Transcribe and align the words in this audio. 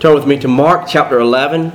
Turn 0.00 0.14
with 0.14 0.28
me 0.28 0.38
to 0.38 0.46
Mark 0.46 0.86
chapter 0.86 1.18
11. 1.18 1.72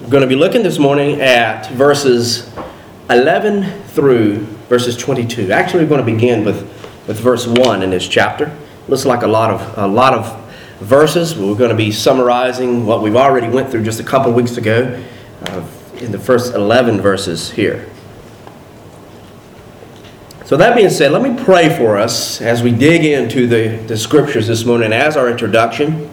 We're 0.00 0.08
going 0.08 0.22
to 0.22 0.26
be 0.26 0.34
looking 0.34 0.64
this 0.64 0.80
morning 0.80 1.20
at 1.20 1.70
verses 1.70 2.52
11 3.08 3.84
through 3.90 4.38
verses 4.68 4.96
22. 4.96 5.52
Actually, 5.52 5.84
we're 5.84 5.90
going 5.90 6.04
to 6.04 6.12
begin 6.12 6.44
with, 6.44 6.62
with 7.06 7.20
verse 7.20 7.46
1 7.46 7.84
in 7.84 7.90
this 7.90 8.08
chapter. 8.08 8.52
Looks 8.88 9.04
like 9.04 9.22
a 9.22 9.28
lot 9.28 9.52
of, 9.52 9.78
a 9.78 9.86
lot 9.86 10.12
of 10.12 10.80
verses. 10.80 11.38
We're 11.38 11.54
going 11.54 11.70
to 11.70 11.76
be 11.76 11.92
summarizing 11.92 12.84
what 12.84 13.00
we've 13.00 13.14
already 13.14 13.48
went 13.48 13.70
through 13.70 13.84
just 13.84 14.00
a 14.00 14.04
couple 14.04 14.32
weeks 14.32 14.56
ago 14.56 15.00
uh, 15.42 15.64
in 15.98 16.10
the 16.10 16.18
first 16.18 16.52
11 16.52 17.00
verses 17.00 17.48
here. 17.52 17.88
So, 20.46 20.56
that 20.56 20.74
being 20.74 20.90
said, 20.90 21.12
let 21.12 21.22
me 21.22 21.40
pray 21.44 21.68
for 21.78 21.96
us 21.96 22.40
as 22.40 22.60
we 22.60 22.72
dig 22.72 23.04
into 23.04 23.46
the, 23.46 23.76
the 23.86 23.96
scriptures 23.96 24.48
this 24.48 24.64
morning 24.64 24.92
as 24.92 25.16
our 25.16 25.30
introduction. 25.30 26.10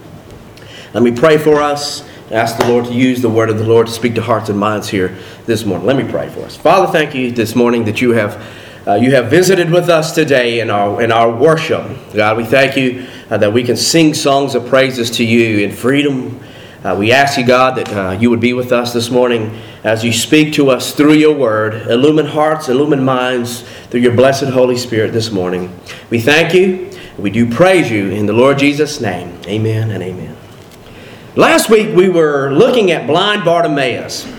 Let 0.94 1.02
me 1.02 1.12
pray 1.12 1.38
for 1.38 1.60
us. 1.60 2.07
Ask 2.29 2.57
the 2.57 2.68
Lord 2.68 2.86
to 2.86 2.93
use 2.93 3.21
the 3.21 3.29
word 3.29 3.50
of 3.50 3.57
the 3.57 3.64
Lord 3.64 3.88
to 3.88 3.93
speak 3.93 4.15
to 4.15 4.21
hearts 4.21 4.50
and 4.50 4.60
minds 4.60 4.89
here 4.89 5.18
this 5.46 5.65
morning. 5.65 5.88
Let 5.88 5.97
me 5.97 6.10
pray 6.10 6.29
for 6.29 6.42
us. 6.42 6.56
Father, 6.56 6.92
thank 6.92 7.15
you 7.15 7.32
this 7.32 7.56
morning 7.56 7.86
that 7.86 8.00
you 8.01 8.11
have. 8.11 8.42
Uh, 8.86 8.96
you 8.96 9.15
have 9.15 9.29
visited 9.29 9.71
with 9.71 9.89
us 9.89 10.14
today 10.14 10.60
in 10.60 10.70
our, 10.70 11.01
in 11.01 11.11
our 11.11 11.32
worship. 11.32 11.84
God, 12.14 12.37
we 12.37 12.43
thank 12.43 12.75
you 12.75 13.07
uh, 13.29 13.37
that 13.37 13.54
we 13.54 13.64
can 13.64 13.78
sing 13.78 14.14
songs 14.14 14.56
of 14.56 14.68
praises 14.68 15.10
to 15.11 15.24
you 15.24 15.65
in 15.65 15.71
freedom. 15.71 16.39
Uh, 16.84 16.93
we 17.00 17.14
ask 17.14 17.37
you, 17.37 17.46
God, 17.46 17.78
that 17.78 17.93
uh, 17.93 18.12
you 18.20 18.29
would 18.29 18.42
be 18.42 18.51
with 18.51 18.73
us 18.73 18.92
this 18.92 19.10
morning 19.10 19.57
as 19.86 20.04
you 20.04 20.12
speak 20.12 20.54
to 20.56 20.70
us 20.70 20.93
through 20.93 21.14
your 21.14 21.34
word. 21.34 21.87
Illumine 21.87 22.25
hearts, 22.25 22.68
illumine 22.68 23.06
minds 23.06 23.62
through 23.87 24.01
your 24.01 24.15
blessed 24.15 24.50
Holy 24.50 24.78
Spirit 24.78 25.14
this 25.14 25.32
morning. 25.32 25.73
We 26.10 26.20
thank 26.20 26.54
you. 26.54 26.92
We 27.18 27.29
do 27.29 27.50
praise 27.50 27.89
you 27.89 28.10
in 28.10 28.25
the 28.25 28.34
Lord 28.34 28.60
Jesus' 28.60 29.00
name. 29.00 29.39
Amen 29.48 29.92
and 29.92 30.04
amen. 30.04 30.43
Last 31.36 31.68
week 31.68 31.96
we 31.96 32.09
were 32.09 32.52
looking 32.52 32.92
at 32.92 33.08
blind 33.08 33.44
Bartimaeus, 33.44 34.31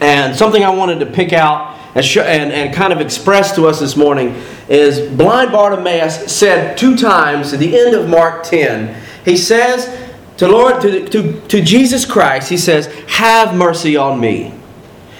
and 0.00 0.34
something 0.34 0.64
I 0.64 0.70
wanted 0.70 1.00
to 1.00 1.06
pick 1.06 1.34
out 1.34 1.78
and, 1.94 2.02
show, 2.02 2.22
and, 2.22 2.50
and 2.50 2.74
kind 2.74 2.94
of 2.94 3.02
express 3.02 3.54
to 3.56 3.66
us 3.66 3.78
this 3.78 3.94
morning 3.94 4.34
is 4.66 5.14
blind 5.18 5.52
Bartimaeus 5.52 6.32
said 6.32 6.78
two 6.78 6.96
times 6.96 7.52
at 7.52 7.60
the 7.60 7.78
end 7.78 7.94
of 7.94 8.08
Mark 8.08 8.42
10, 8.42 8.98
he 9.26 9.36
says 9.36 10.00
to 10.38 10.48
Lord, 10.48 10.80
to, 10.80 11.06
to, 11.10 11.40
to 11.42 11.62
Jesus 11.62 12.06
Christ, 12.06 12.48
he 12.48 12.56
says, 12.56 12.86
Have 13.08 13.54
mercy 13.54 13.94
on 13.94 14.18
me. 14.18 14.54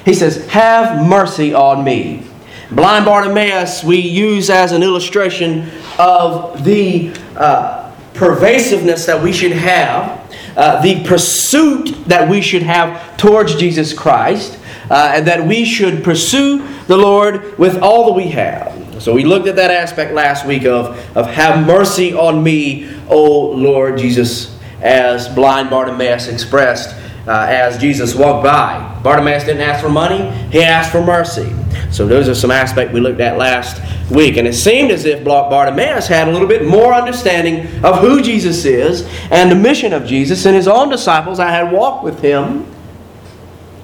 He 0.06 0.14
says, 0.14 0.46
Have 0.46 1.06
mercy 1.06 1.52
on 1.52 1.84
me. 1.84 2.26
Blind 2.70 3.04
Bartimaeus 3.04 3.84
we 3.84 3.98
use 3.98 4.48
as 4.48 4.72
an 4.72 4.82
illustration 4.82 5.70
of 5.98 6.64
the 6.64 7.14
uh, 7.36 7.94
pervasiveness 8.14 9.04
that 9.04 9.22
we 9.22 9.34
should 9.34 9.52
have 9.52 10.24
uh, 10.56 10.80
the 10.82 11.02
pursuit 11.04 11.94
that 12.06 12.28
we 12.28 12.40
should 12.40 12.62
have 12.62 13.16
towards 13.16 13.54
Jesus 13.56 13.92
Christ, 13.92 14.58
uh, 14.90 15.12
and 15.14 15.26
that 15.26 15.46
we 15.46 15.64
should 15.64 16.04
pursue 16.04 16.66
the 16.86 16.96
Lord 16.96 17.58
with 17.58 17.78
all 17.82 18.06
that 18.06 18.12
we 18.12 18.28
have. 18.28 19.02
So 19.02 19.12
we 19.12 19.24
looked 19.24 19.48
at 19.48 19.56
that 19.56 19.70
aspect 19.70 20.12
last 20.12 20.46
week 20.46 20.64
of, 20.64 20.96
of 21.16 21.26
have 21.26 21.66
mercy 21.66 22.14
on 22.14 22.42
me, 22.42 22.94
O 23.08 23.50
Lord 23.50 23.98
Jesus, 23.98 24.56
as 24.80 25.28
blind 25.28 25.70
Bartimaeus 25.70 26.28
expressed 26.28 26.94
uh, 27.26 27.46
as 27.48 27.78
Jesus 27.78 28.14
walked 28.14 28.44
by. 28.44 28.93
Bartimaeus 29.04 29.44
didn't 29.44 29.60
ask 29.60 29.84
for 29.84 29.90
money, 29.90 30.30
he 30.50 30.62
asked 30.62 30.90
for 30.90 31.04
mercy. 31.04 31.54
So 31.90 32.06
those 32.08 32.26
are 32.26 32.34
some 32.34 32.50
aspects 32.50 32.92
we 32.94 33.00
looked 33.00 33.20
at 33.20 33.36
last 33.36 33.80
week. 34.10 34.38
And 34.38 34.48
it 34.48 34.54
seemed 34.54 34.90
as 34.90 35.04
if 35.04 35.22
Bartimaeus 35.22 36.08
had 36.08 36.26
a 36.26 36.32
little 36.32 36.48
bit 36.48 36.66
more 36.66 36.94
understanding 36.94 37.66
of 37.84 38.00
who 38.00 38.22
Jesus 38.22 38.64
is 38.64 39.06
and 39.30 39.50
the 39.50 39.54
mission 39.54 39.92
of 39.92 40.06
Jesus 40.06 40.46
and 40.46 40.56
his 40.56 40.66
own 40.66 40.88
disciples 40.88 41.38
I 41.38 41.50
had 41.50 41.70
walked 41.70 42.02
with 42.02 42.20
him. 42.20 42.66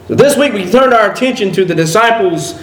So 0.09 0.15
this 0.15 0.39
week 0.39 0.55
we 0.55 0.69
turned 0.69 0.95
our 0.95 1.13
attention 1.13 1.53
to 1.53 1.67
the 1.67 1.75
disciples 1.75 2.61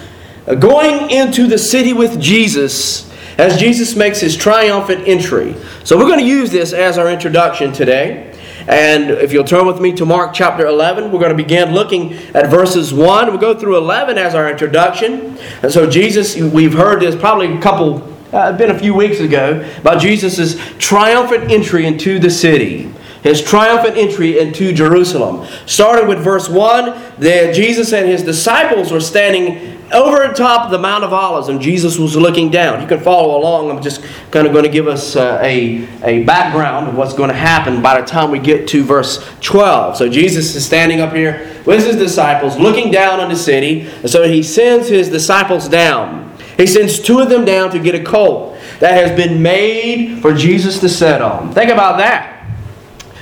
uh, 0.48 0.56
going 0.56 1.10
into 1.10 1.46
the 1.46 1.58
city 1.58 1.92
with 1.92 2.20
Jesus 2.20 3.08
as 3.38 3.56
Jesus 3.56 3.94
makes 3.94 4.20
his 4.20 4.36
triumphant 4.36 5.06
entry. 5.06 5.54
So 5.84 5.96
we're 5.96 6.08
going 6.08 6.18
to 6.18 6.26
use 6.26 6.50
this 6.50 6.72
as 6.72 6.98
our 6.98 7.08
introduction 7.08 7.72
today. 7.72 8.27
And 8.68 9.10
if 9.10 9.32
you'll 9.32 9.44
turn 9.44 9.66
with 9.66 9.80
me 9.80 9.94
to 9.94 10.04
Mark 10.04 10.34
chapter 10.34 10.66
11, 10.66 11.10
we're 11.10 11.20
going 11.20 11.34
to 11.34 11.42
begin 11.42 11.72
looking 11.72 12.12
at 12.34 12.50
verses 12.50 12.92
1. 12.92 13.28
We'll 13.28 13.38
go 13.38 13.58
through 13.58 13.78
11 13.78 14.18
as 14.18 14.34
our 14.34 14.50
introduction. 14.50 15.38
And 15.62 15.72
so, 15.72 15.88
Jesus, 15.88 16.36
we've 16.36 16.74
heard 16.74 17.00
this 17.00 17.16
probably 17.16 17.56
a 17.56 17.60
couple, 17.62 18.14
uh, 18.30 18.52
been 18.52 18.70
a 18.70 18.78
few 18.78 18.92
weeks 18.92 19.20
ago, 19.20 19.66
about 19.78 20.02
Jesus' 20.02 20.60
triumphant 20.76 21.50
entry 21.50 21.86
into 21.86 22.18
the 22.18 22.28
city 22.28 22.92
his 23.22 23.42
triumphant 23.42 23.96
entry 23.96 24.38
into 24.38 24.72
Jerusalem. 24.72 25.46
Starting 25.66 26.08
with 26.08 26.18
verse 26.18 26.48
1, 26.48 26.86
that 27.18 27.54
Jesus 27.54 27.92
and 27.92 28.08
his 28.08 28.22
disciples 28.22 28.92
were 28.92 29.00
standing 29.00 29.78
over 29.92 30.26
the 30.26 30.34
top 30.34 30.66
of 30.66 30.70
the 30.70 30.78
Mount 30.78 31.02
of 31.02 31.12
Olives, 31.12 31.48
and 31.48 31.60
Jesus 31.60 31.98
was 31.98 32.14
looking 32.14 32.50
down. 32.50 32.80
You 32.80 32.86
can 32.86 33.00
follow 33.00 33.38
along. 33.38 33.70
I'm 33.70 33.82
just 33.82 34.04
kind 34.30 34.46
of 34.46 34.52
going 34.52 34.64
to 34.64 34.70
give 34.70 34.86
us 34.86 35.16
uh, 35.16 35.40
a, 35.42 35.88
a 36.04 36.24
background 36.24 36.88
of 36.88 36.96
what's 36.96 37.14
going 37.14 37.30
to 37.30 37.36
happen 37.36 37.80
by 37.80 38.00
the 38.00 38.06
time 38.06 38.30
we 38.30 38.38
get 38.38 38.68
to 38.68 38.84
verse 38.84 39.24
12. 39.40 39.96
So 39.96 40.08
Jesus 40.08 40.54
is 40.54 40.64
standing 40.64 41.00
up 41.00 41.14
here 41.14 41.62
with 41.64 41.86
his 41.86 41.96
disciples, 41.96 42.58
looking 42.58 42.90
down 42.90 43.20
on 43.20 43.28
the 43.28 43.36
city, 43.36 43.88
and 43.88 44.10
so 44.10 44.28
he 44.28 44.42
sends 44.42 44.88
his 44.88 45.08
disciples 45.08 45.68
down. 45.68 46.36
He 46.56 46.66
sends 46.66 46.98
two 46.98 47.20
of 47.20 47.30
them 47.30 47.44
down 47.44 47.70
to 47.70 47.78
get 47.78 47.94
a 47.94 48.02
colt 48.02 48.58
that 48.80 48.92
has 48.92 49.16
been 49.16 49.42
made 49.42 50.20
for 50.20 50.34
Jesus 50.34 50.80
to 50.80 50.88
sit 50.88 51.22
on. 51.22 51.52
Think 51.52 51.70
about 51.70 51.98
that. 51.98 52.37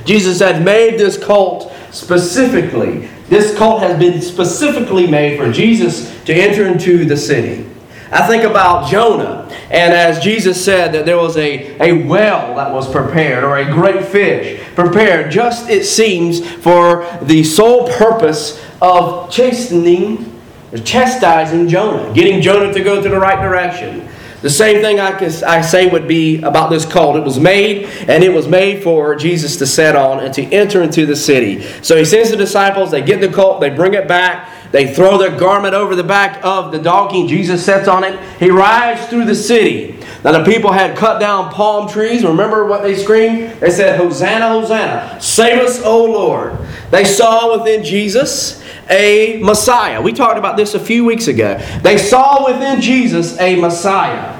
Jesus 0.06 0.40
had 0.40 0.64
made 0.64 0.98
this 0.98 1.22
cult 1.22 1.72
specifically. 1.90 3.08
This 3.28 3.56
cult 3.56 3.80
has 3.80 3.98
been 3.98 4.22
specifically 4.22 5.06
made 5.06 5.38
for 5.38 5.50
Jesus 5.52 6.18
to 6.24 6.32
enter 6.34 6.66
into 6.66 7.04
the 7.04 7.16
city. 7.16 7.68
I 8.12 8.24
think 8.28 8.44
about 8.44 8.88
Jonah, 8.88 9.48
and 9.68 9.92
as 9.92 10.22
Jesus 10.22 10.64
said 10.64 10.92
that 10.92 11.04
there 11.06 11.16
was 11.16 11.36
a, 11.36 11.76
a 11.82 12.06
well 12.06 12.54
that 12.54 12.72
was 12.72 12.88
prepared, 12.88 13.42
or 13.42 13.58
a 13.58 13.64
great 13.64 14.04
fish 14.04 14.62
prepared, 14.76 15.32
just 15.32 15.68
it 15.68 15.84
seems, 15.84 16.48
for 16.56 17.04
the 17.22 17.42
sole 17.42 17.88
purpose 17.88 18.62
of 18.80 19.28
chastening, 19.28 20.40
chastising 20.84 21.68
Jonah, 21.68 22.12
getting 22.14 22.40
Jonah 22.40 22.72
to 22.72 22.84
go 22.84 23.02
to 23.02 23.08
the 23.08 23.18
right 23.18 23.42
direction. 23.42 24.08
The 24.42 24.50
same 24.50 24.82
thing 24.82 25.00
I, 25.00 25.12
can, 25.12 25.32
I 25.44 25.60
say 25.60 25.88
would 25.88 26.06
be 26.06 26.42
about 26.42 26.70
this 26.70 26.84
colt. 26.84 27.16
It 27.16 27.24
was 27.24 27.40
made, 27.40 27.86
and 28.08 28.22
it 28.22 28.32
was 28.32 28.46
made 28.46 28.82
for 28.82 29.16
Jesus 29.16 29.56
to 29.56 29.66
set 29.66 29.96
on 29.96 30.20
and 30.20 30.32
to 30.34 30.44
enter 30.52 30.82
into 30.82 31.06
the 31.06 31.16
city. 31.16 31.62
So 31.82 31.96
he 31.96 32.04
sends 32.04 32.30
the 32.30 32.36
disciples, 32.36 32.90
they 32.90 33.02
get 33.02 33.20
the 33.20 33.28
colt, 33.28 33.60
they 33.60 33.70
bring 33.70 33.94
it 33.94 34.06
back, 34.06 34.50
they 34.72 34.92
throw 34.92 35.16
their 35.16 35.36
garment 35.36 35.74
over 35.74 35.94
the 35.94 36.04
back 36.04 36.44
of 36.44 36.72
the 36.72 36.78
donkey. 36.78 37.26
Jesus 37.26 37.64
sits 37.64 37.88
on 37.88 38.04
it. 38.04 38.18
He 38.38 38.50
rides 38.50 39.06
through 39.08 39.24
the 39.24 39.34
city. 39.34 39.98
Now, 40.24 40.32
the 40.32 40.44
people 40.44 40.72
had 40.72 40.96
cut 40.96 41.20
down 41.20 41.52
palm 41.52 41.88
trees. 41.88 42.24
Remember 42.24 42.66
what 42.66 42.82
they 42.82 42.96
screamed? 42.96 43.52
They 43.60 43.70
said, 43.70 43.96
Hosanna, 43.98 44.48
Hosanna. 44.48 45.20
Save 45.20 45.62
us, 45.62 45.80
O 45.82 46.04
Lord. 46.04 46.58
They 46.90 47.04
saw 47.04 47.56
within 47.56 47.84
Jesus 47.84 48.62
a 48.88 49.40
Messiah. 49.42 50.00
We 50.00 50.12
talked 50.12 50.38
about 50.38 50.56
this 50.56 50.74
a 50.74 50.80
few 50.80 51.04
weeks 51.04 51.28
ago. 51.28 51.58
They 51.82 51.98
saw 51.98 52.46
within 52.46 52.80
Jesus 52.80 53.38
a 53.40 53.56
Messiah. 53.56 54.34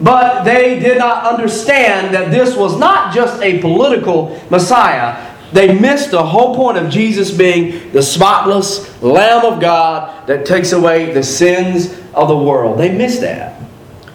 But 0.00 0.44
they 0.44 0.78
did 0.78 0.98
not 0.98 1.24
understand 1.26 2.14
that 2.14 2.30
this 2.30 2.56
was 2.56 2.78
not 2.78 3.14
just 3.14 3.42
a 3.42 3.60
political 3.60 4.40
Messiah. 4.50 5.26
They 5.52 5.78
missed 5.78 6.10
the 6.10 6.24
whole 6.24 6.54
point 6.54 6.78
of 6.78 6.90
Jesus 6.90 7.30
being 7.30 7.90
the 7.92 8.02
spotless 8.02 9.02
Lamb 9.02 9.44
of 9.44 9.60
God 9.60 10.26
that 10.26 10.46
takes 10.46 10.72
away 10.72 11.12
the 11.12 11.22
sins 11.22 11.98
of 12.14 12.28
the 12.28 12.36
world. 12.36 12.78
They 12.78 12.96
missed 12.96 13.22
that. 13.22 13.60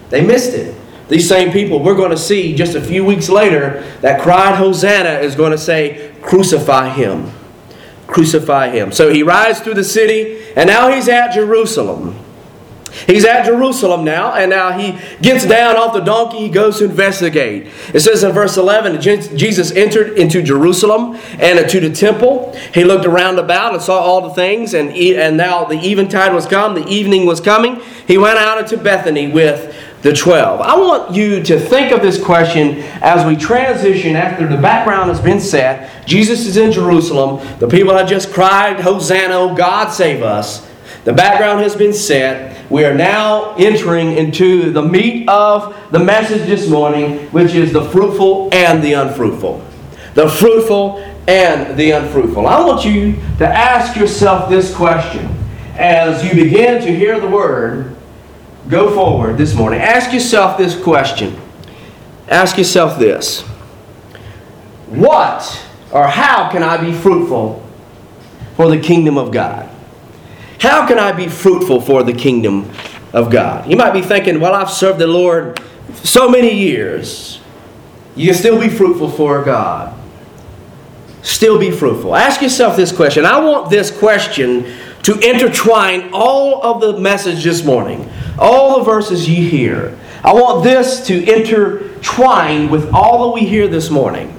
They 0.10 0.26
missed 0.26 0.54
it. 0.54 0.76
These 1.10 1.28
same 1.28 1.52
people 1.52 1.84
we're 1.84 1.96
going 1.96 2.12
to 2.12 2.18
see 2.18 2.56
just 2.56 2.76
a 2.76 2.82
few 2.82 3.04
weeks 3.04 3.30
later 3.30 3.84
that 4.02 4.22
cried 4.22 4.56
Hosanna 4.56 5.20
is 5.20 5.36
going 5.36 5.52
to 5.52 5.58
say, 5.58 6.14
Crucify 6.22 6.90
him. 6.90 7.30
Crucify 8.08 8.70
him. 8.70 8.92
So 8.92 9.12
he 9.12 9.24
rides 9.24 9.60
through 9.60 9.76
the 9.76 9.84
city, 9.84 10.44
and 10.56 10.68
now 10.68 10.90
he's 10.90 11.08
at 11.08 11.34
Jerusalem. 11.34 12.20
He's 13.08 13.26
at 13.26 13.46
Jerusalem 13.46 14.04
now, 14.04 14.34
and 14.34 14.52
now 14.52 14.78
he 14.78 14.98
gets 15.22 15.46
down 15.46 15.76
off 15.76 15.94
the 15.94 16.02
donkey. 16.02 16.38
He 16.38 16.50
goes 16.50 16.78
to 16.78 16.86
investigate. 16.86 17.68
It 17.94 18.02
says 18.02 18.24
in 18.24 18.32
verse 18.32 18.56
11 18.56 19.02
Jesus 19.02 19.72
entered 19.72 20.18
into 20.18 20.42
Jerusalem 20.42 21.20
and 21.40 21.60
into 21.60 21.80
the 21.80 21.94
temple. 21.94 22.56
He 22.74 22.84
looked 22.84 23.06
around 23.06 23.40
about 23.40 23.74
and 23.74 23.82
saw 23.82 24.00
all 24.00 24.22
the 24.22 24.34
things, 24.34 24.74
and, 24.74 24.92
and 24.92 25.36
now 25.36 25.66
the 25.66 25.80
eventide 25.80 26.34
was 26.34 26.46
come, 26.46 26.76
the 26.76 26.88
evening 26.88 27.26
was 27.26 27.42
coming. 27.42 27.82
He 28.08 28.18
went 28.18 28.38
out 28.38 28.60
into 28.60 28.78
Bethany 28.78 29.28
with 29.28 29.76
the 30.04 30.14
12. 30.14 30.60
I 30.60 30.76
want 30.76 31.16
you 31.16 31.42
to 31.44 31.58
think 31.58 31.94
of 31.94 32.02
this 32.02 32.22
question 32.22 32.80
as 33.02 33.26
we 33.26 33.38
transition 33.38 34.18
after 34.18 34.46
the 34.46 34.58
background 34.58 35.10
has 35.10 35.22
been 35.22 35.40
set. 35.40 36.06
Jesus 36.06 36.46
is 36.46 36.58
in 36.58 36.74
Jerusalem. 36.74 37.46
The 37.60 37.68
people 37.68 37.96
have 37.98 38.08
just 38.08 38.34
cried, 38.34 38.82
Hosanna, 38.82 39.56
God 39.56 39.90
save 39.90 40.22
us. 40.22 40.70
The 41.06 41.14
background 41.14 41.62
has 41.62 41.76
been 41.76 41.94
set. 41.94 42.70
We 42.70 42.84
are 42.84 42.94
now 42.94 43.56
entering 43.56 44.12
into 44.12 44.72
the 44.72 44.82
meat 44.82 45.28
of 45.30 45.76
the 45.92 46.00
message 46.00 46.48
this 46.48 46.70
morning, 46.70 47.28
which 47.30 47.54
is 47.54 47.72
the 47.72 47.86
fruitful 47.86 48.54
and 48.54 48.84
the 48.84 48.94
unfruitful. 48.94 49.66
The 50.16 50.28
fruitful 50.30 51.00
and 51.30 51.78
the 51.78 51.92
unfruitful. 51.92 52.46
I 52.46 52.66
want 52.66 52.84
you 52.84 53.14
to 53.38 53.48
ask 53.48 53.96
yourself 53.96 54.50
this 54.50 54.76
question 54.76 55.34
as 55.76 56.26
you 56.26 56.32
begin 56.44 56.82
to 56.82 56.94
hear 56.94 57.22
the 57.22 57.28
word 57.28 57.93
go 58.70 58.94
forward 58.94 59.38
this 59.38 59.54
morning. 59.54 59.82
Ask 59.82 60.14
yourself 60.14 60.58
this 60.58 60.82
question. 60.82 61.40
Ask 62.28 62.58
yourself 62.58 62.98
this 63.00 63.42
What 64.88 65.66
or 65.92 66.08
how 66.08 66.50
can 66.50 66.64
I 66.64 66.78
be 66.78 66.94
fruitful 66.94 67.64
for 68.56 68.70
the 68.70 68.80
kingdom 68.80 69.18
of 69.18 69.32
God? 69.32 69.70
How 70.60 70.88
can 70.88 70.98
I 70.98 71.12
be 71.12 71.28
fruitful 71.28 71.82
for 71.82 72.04
the 72.04 72.14
kingdom 72.14 72.72
of 73.12 73.30
God? 73.30 73.70
You 73.70 73.76
might 73.76 73.92
be 73.92 74.02
thinking, 74.02 74.40
well, 74.40 74.54
I've 74.54 74.70
served 74.70 75.00
the 75.00 75.08
Lord 75.08 75.62
so 75.96 76.30
many 76.30 76.54
years. 76.54 77.42
You 78.16 78.28
can 78.28 78.36
still 78.36 78.60
be 78.60 78.70
fruitful 78.70 79.10
for 79.10 79.44
God. 79.44 80.00
Still 81.22 81.60
be 81.60 81.72
fruitful. 81.72 82.16
Ask 82.16 82.42
yourself 82.42 82.76
this 82.76 82.92
question. 82.92 83.26
I 83.26 83.40
want 83.40 83.70
this 83.70 83.92
question 83.92 84.74
to 85.04 85.20
intertwine 85.20 86.12
all 86.14 86.64
of 86.64 86.82
the 86.82 87.00
message 87.00 87.44
this 87.44 87.64
morning, 87.64 88.10
all 88.40 88.80
the 88.80 88.86
verses 88.86 89.28
you 89.30 89.48
hear. 89.48 89.98
I 90.24 90.34
want 90.34 90.64
this 90.64 91.06
to 91.08 91.24
intertwine 91.24 92.70
with 92.70 92.92
all 92.94 93.28
that 93.28 93.36
we 93.36 93.48
hear 93.48 93.68
this 93.68 93.90
morning. 93.90 94.36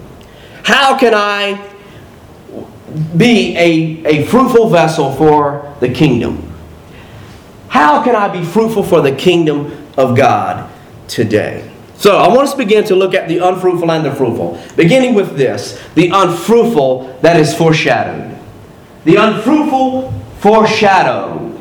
How 0.63 0.97
can 0.99 1.13
I 1.15 1.71
be 3.17 3.57
a, 3.57 4.07
a 4.07 4.27
fruitful 4.27 4.71
vessel 4.71 5.13
for 5.13 5.75
the 5.81 5.91
kingdom? 5.91 6.51
How 7.69 8.03
can 8.03 8.17
I 8.17 8.29
be 8.29 8.43
fruitful 8.43 8.85
for 8.85 9.03
the 9.03 9.13
kingdom 9.13 9.89
of 9.99 10.17
God 10.17 10.71
today? 11.09 11.71
So 11.97 12.17
I 12.17 12.29
want 12.29 12.43
us 12.43 12.53
to 12.53 12.59
begin 12.59 12.85
to 12.85 12.97
look 12.97 13.15
at 13.15 13.29
the 13.29 13.39
unfruitful 13.39 13.91
and 13.91 14.05
the 14.05 14.15
fruitful. 14.15 14.61
Beginning 14.77 15.15
with 15.15 15.37
this 15.37 15.83
the 15.95 16.09
unfruitful 16.09 17.19
that 17.21 17.39
is 17.39 17.55
foreshadowed. 17.55 18.39
The 19.05 19.17
unfruitful 19.17 20.24
foreshadowed. 20.45 21.59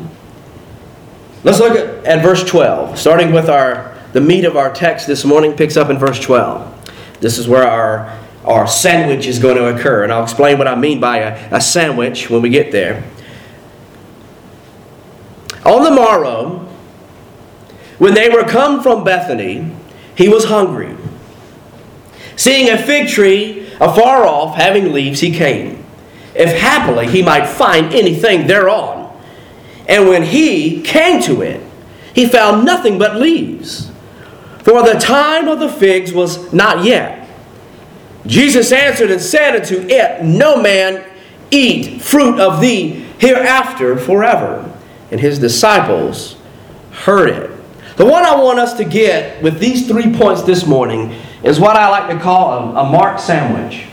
Let's 1.46 1.60
look 1.60 2.06
at, 2.06 2.22
verse 2.22 2.44
12, 2.44 3.00
starting 3.00 3.32
with 3.32 3.50
our 3.50 3.98
the 4.12 4.20
meat 4.20 4.44
of 4.44 4.58
our 4.58 4.74
text 4.74 5.08
this 5.08 5.24
morning, 5.24 5.54
picks 5.54 5.78
up 5.78 5.90
in 5.90 5.98
verse 5.98 6.20
12. 6.20 7.20
This 7.22 7.38
is 7.38 7.48
where 7.48 7.64
our 7.64 8.20
or 8.44 8.68
sandwich 8.68 9.26
is 9.26 9.40
going 9.40 9.56
to 9.56 9.74
occur. 9.74 10.04
And 10.04 10.12
I'll 10.12 10.24
explain 10.24 10.58
what 10.58 10.68
I 10.68 10.76
mean 10.76 11.00
by 11.00 11.20
a, 11.20 11.56
a 11.56 11.62
sandwich 11.62 12.30
when 12.30 12.42
we 12.42 12.50
get 12.50 12.74
there. 12.74 13.06
On 15.66 15.86
the 15.86 15.92
morrow, 15.92 16.68
when 18.00 18.14
they 18.14 18.28
were 18.28 18.44
come 18.44 18.84
from 18.84 19.06
Bethany, 19.06 19.74
he 20.18 20.28
was 20.28 20.44
hungry. 20.44 20.98
Seeing 22.36 22.70
a 22.70 22.78
fig 22.78 23.08
tree 23.08 23.72
afar 23.76 24.26
off, 24.26 24.58
having 24.58 24.92
leaves, 24.92 25.22
he 25.22 25.32
came, 25.32 25.83
if 26.36 26.58
happily 26.58 27.08
he 27.08 27.22
might 27.22 27.48
find 27.48 27.94
anything 27.94 28.48
thereon. 28.48 29.12
And 29.88 30.08
when 30.08 30.24
he 30.24 30.82
came 30.82 31.22
to 31.24 31.42
it, 31.42 31.62
he 32.14 32.28
found 32.28 32.66
nothing 32.66 32.98
but 32.98 33.16
leaves, 33.16 33.92
for 34.60 34.84
the 34.84 34.94
time 34.94 35.48
of 35.48 35.60
the 35.60 35.70
figs 35.70 36.14
was 36.14 36.54
not 36.54 36.86
yet. 36.86 37.28
Jesus 38.26 38.72
answered 38.72 39.12
and 39.12 39.22
said 39.22 39.56
unto 39.56 39.86
it, 39.90 40.24
No 40.24 40.62
man 40.62 41.04
eat 41.52 42.02
fruit 42.02 42.40
of 42.40 42.62
thee 42.62 43.06
hereafter 43.20 43.98
forever. 43.98 44.70
And 45.12 45.20
his 45.20 45.40
disciples 45.40 46.38
heard 46.92 47.30
it. 47.30 47.52
The 47.98 48.06
one 48.06 48.24
I 48.24 48.36
want 48.36 48.60
us 48.60 48.74
to 48.76 48.86
get 48.86 49.44
with 49.44 49.60
these 49.60 49.88
three 49.88 50.16
points 50.16 50.44
this 50.44 50.66
morning 50.66 51.14
is 51.44 51.60
what 51.60 51.76
I 51.76 51.90
like 51.90 52.10
to 52.10 52.24
call 52.24 52.76
a, 52.76 52.82
a 52.82 52.90
Mark 52.90 53.20
sandwich. 53.20 53.86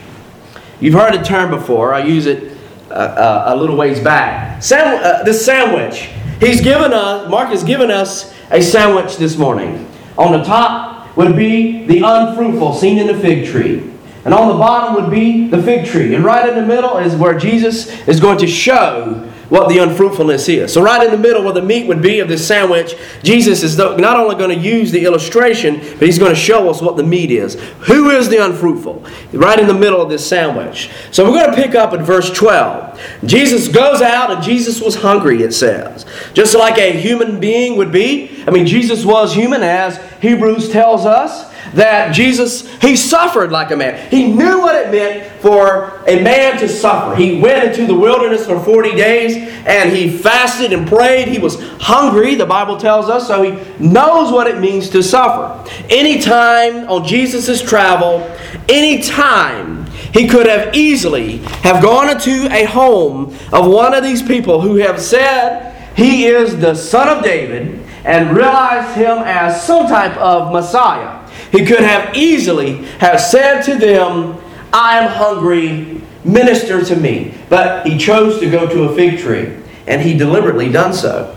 You've 0.80 0.94
heard 0.94 1.12
the 1.12 1.22
term 1.22 1.50
before. 1.50 1.92
I 1.92 2.02
use 2.02 2.26
it 2.26 2.56
uh, 2.90 2.94
uh, 2.94 3.44
a 3.54 3.56
little 3.56 3.76
ways 3.76 4.00
back. 4.00 4.62
Sam, 4.62 5.00
uh, 5.02 5.32
sandwich, 5.32 6.08
he's 6.40 6.60
given 6.60 6.92
us, 6.92 7.30
Mark 7.30 7.50
has 7.50 7.62
given 7.62 7.90
us 7.90 8.34
a 8.50 8.62
sandwich 8.62 9.16
this 9.16 9.36
morning. 9.36 9.88
On 10.16 10.32
the 10.32 10.42
top 10.42 11.16
would 11.16 11.36
be 11.36 11.86
the 11.86 12.02
unfruitful 12.04 12.74
seen 12.74 12.98
in 12.98 13.06
the 13.06 13.18
fig 13.18 13.46
tree. 13.46 13.90
And 14.24 14.34
on 14.34 14.48
the 14.48 14.54
bottom 14.54 15.00
would 15.00 15.10
be 15.10 15.48
the 15.48 15.62
fig 15.62 15.86
tree. 15.86 16.14
And 16.14 16.24
right 16.24 16.48
in 16.48 16.54
the 16.54 16.66
middle 16.66 16.96
is 16.98 17.14
where 17.14 17.38
Jesus 17.38 17.88
is 18.08 18.18
going 18.20 18.38
to 18.38 18.46
show 18.46 19.29
what 19.50 19.68
the 19.68 19.78
unfruitfulness 19.78 20.48
is. 20.48 20.72
So, 20.72 20.80
right 20.80 21.04
in 21.04 21.10
the 21.10 21.18
middle 21.18 21.44
where 21.44 21.52
the 21.52 21.60
meat 21.60 21.86
would 21.86 22.00
be 22.00 22.20
of 22.20 22.28
this 22.28 22.46
sandwich, 22.46 22.94
Jesus 23.22 23.62
is 23.62 23.76
not 23.76 24.16
only 24.16 24.36
going 24.36 24.56
to 24.56 24.64
use 24.64 24.90
the 24.90 25.04
illustration, 25.04 25.80
but 25.80 26.02
he's 26.02 26.18
going 26.18 26.34
to 26.34 26.40
show 26.40 26.70
us 26.70 26.80
what 26.80 26.96
the 26.96 27.02
meat 27.02 27.30
is. 27.30 27.54
Who 27.86 28.10
is 28.10 28.28
the 28.28 28.42
unfruitful? 28.42 29.04
Right 29.32 29.58
in 29.58 29.66
the 29.66 29.74
middle 29.74 30.00
of 30.00 30.08
this 30.08 30.26
sandwich. 30.26 30.90
So, 31.10 31.24
we're 31.24 31.42
going 31.42 31.54
to 31.54 31.62
pick 31.62 31.74
up 31.74 31.92
at 31.92 32.00
verse 32.00 32.30
12. 32.30 33.00
Jesus 33.24 33.68
goes 33.68 34.00
out 34.00 34.30
and 34.30 34.42
Jesus 34.42 34.80
was 34.80 34.94
hungry, 34.94 35.42
it 35.42 35.52
says. 35.52 36.06
Just 36.32 36.54
like 36.54 36.78
a 36.78 36.92
human 36.98 37.40
being 37.40 37.76
would 37.76 37.92
be. 37.92 38.44
I 38.46 38.50
mean, 38.50 38.66
Jesus 38.66 39.04
was 39.04 39.34
human, 39.34 39.62
as 39.62 40.00
Hebrews 40.22 40.70
tells 40.70 41.04
us 41.04 41.49
that 41.74 42.12
Jesus, 42.14 42.68
he 42.80 42.96
suffered 42.96 43.52
like 43.52 43.70
a 43.70 43.76
man. 43.76 44.10
He 44.10 44.32
knew 44.32 44.60
what 44.60 44.74
it 44.74 44.90
meant 44.90 45.40
for 45.40 46.02
a 46.06 46.22
man 46.22 46.58
to 46.58 46.68
suffer. 46.68 47.14
He 47.14 47.40
went 47.40 47.64
into 47.64 47.86
the 47.86 47.94
wilderness 47.94 48.46
for 48.46 48.58
40 48.62 48.94
days 48.94 49.36
and 49.66 49.90
he 49.94 50.10
fasted 50.10 50.72
and 50.72 50.88
prayed. 50.88 51.28
He 51.28 51.38
was 51.38 51.60
hungry, 51.80 52.34
the 52.34 52.46
Bible 52.46 52.76
tells 52.76 53.08
us, 53.08 53.26
so 53.26 53.42
he 53.42 53.50
knows 53.78 54.32
what 54.32 54.46
it 54.46 54.58
means 54.60 54.90
to 54.90 55.02
suffer. 55.02 55.68
Anytime 55.88 56.88
on 56.88 57.06
Jesus' 57.06 57.62
travel, 57.62 58.20
anytime 58.68 59.86
he 60.12 60.26
could 60.26 60.46
have 60.46 60.74
easily 60.74 61.38
have 61.62 61.82
gone 61.82 62.10
into 62.10 62.48
a 62.52 62.64
home 62.64 63.36
of 63.52 63.66
one 63.66 63.94
of 63.94 64.02
these 64.02 64.22
people 64.22 64.60
who 64.60 64.76
have 64.76 65.00
said 65.00 65.70
he 65.96 66.26
is 66.26 66.58
the 66.58 66.74
son 66.74 67.16
of 67.16 67.22
David 67.22 67.86
and 68.04 68.36
realized 68.36 68.96
him 68.96 69.18
as 69.18 69.62
some 69.62 69.86
type 69.86 70.16
of 70.16 70.52
Messiah. 70.52 71.19
He 71.50 71.64
could 71.64 71.80
have 71.80 72.16
easily 72.16 72.84
have 72.98 73.20
said 73.20 73.62
to 73.62 73.76
them, 73.76 74.40
I 74.72 74.98
am 74.98 75.10
hungry, 75.10 76.00
minister 76.24 76.84
to 76.84 76.96
me. 76.96 77.34
But 77.48 77.86
he 77.86 77.98
chose 77.98 78.38
to 78.40 78.50
go 78.50 78.68
to 78.68 78.84
a 78.84 78.94
fig 78.94 79.18
tree, 79.18 79.56
and 79.86 80.00
he 80.00 80.16
deliberately 80.16 80.70
done 80.70 80.94
so. 80.94 81.36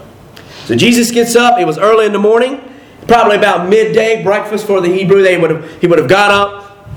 So 0.65 0.75
Jesus 0.75 1.11
gets 1.11 1.35
up, 1.35 1.59
it 1.59 1.65
was 1.65 1.77
early 1.77 2.05
in 2.05 2.13
the 2.13 2.19
morning, 2.19 2.61
probably 3.07 3.37
about 3.37 3.67
midday, 3.69 4.23
breakfast 4.23 4.65
for 4.67 4.81
the 4.81 4.87
Hebrew. 4.87 5.21
They 5.21 5.37
would 5.37 5.49
have, 5.49 5.81
he 5.81 5.87
would 5.87 5.99
have 5.99 6.07
got 6.07 6.31
up, 6.31 6.87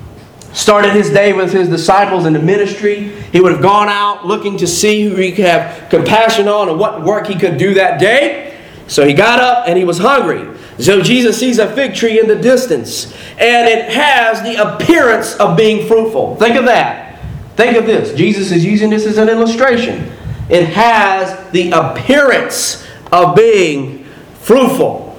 started 0.53 0.93
his 0.93 1.11
day 1.11 1.33
with 1.33 1.53
his 1.53 1.69
disciples 1.69 2.27
in 2.27 2.33
the 2.33 2.39
ministry. 2.39 3.09
He 3.33 3.41
would 3.41 3.53
have 3.53 3.63
gone 3.63 3.89
out 3.89 4.27
looking 4.27 4.57
to 4.59 4.67
see 4.67 5.09
who 5.09 5.17
he 5.17 5.33
could 5.33 5.47
have 5.47 5.91
compassion 5.91 6.49
on 6.49 6.69
and 6.69 6.79
what 6.79 7.03
work 7.03 7.27
he 7.27 7.35
could 7.35 7.57
do 7.57 7.75
that 7.75 7.99
day. 7.99 8.56
So 8.89 9.07
he 9.07 9.15
got 9.15 9.41
up 9.41 9.69
and 9.69 9.77
he 9.79 9.85
was 9.85 9.99
hungry. 9.99 10.57
So 10.79 11.01
Jesus 11.01 11.39
sees 11.39 11.59
a 11.59 11.73
fig 11.75 11.95
tree 11.95 12.21
in 12.21 12.29
the 12.29 12.37
distance, 12.37 13.13
and 13.39 13.69
it 13.69 13.91
has 13.91 14.43
the 14.43 14.57
appearance 14.57 15.35
of 15.37 15.57
being 15.57 15.89
fruitful. 15.89 16.37
Think 16.37 16.57
of 16.57 16.67
that. 16.67 17.19
Think 17.57 17.77
of 17.77 17.87
this. 17.87 18.15
Jesus 18.15 18.53
is 18.53 18.65
using 18.65 18.91
this 18.91 19.07
as 19.07 19.17
an 19.17 19.29
illustration. 19.29 20.13
It 20.51 20.69
has 20.69 21.51
the 21.53 21.71
appearance 21.71 22.87
of 23.11 23.35
being 23.35 24.05
fruitful. 24.41 25.19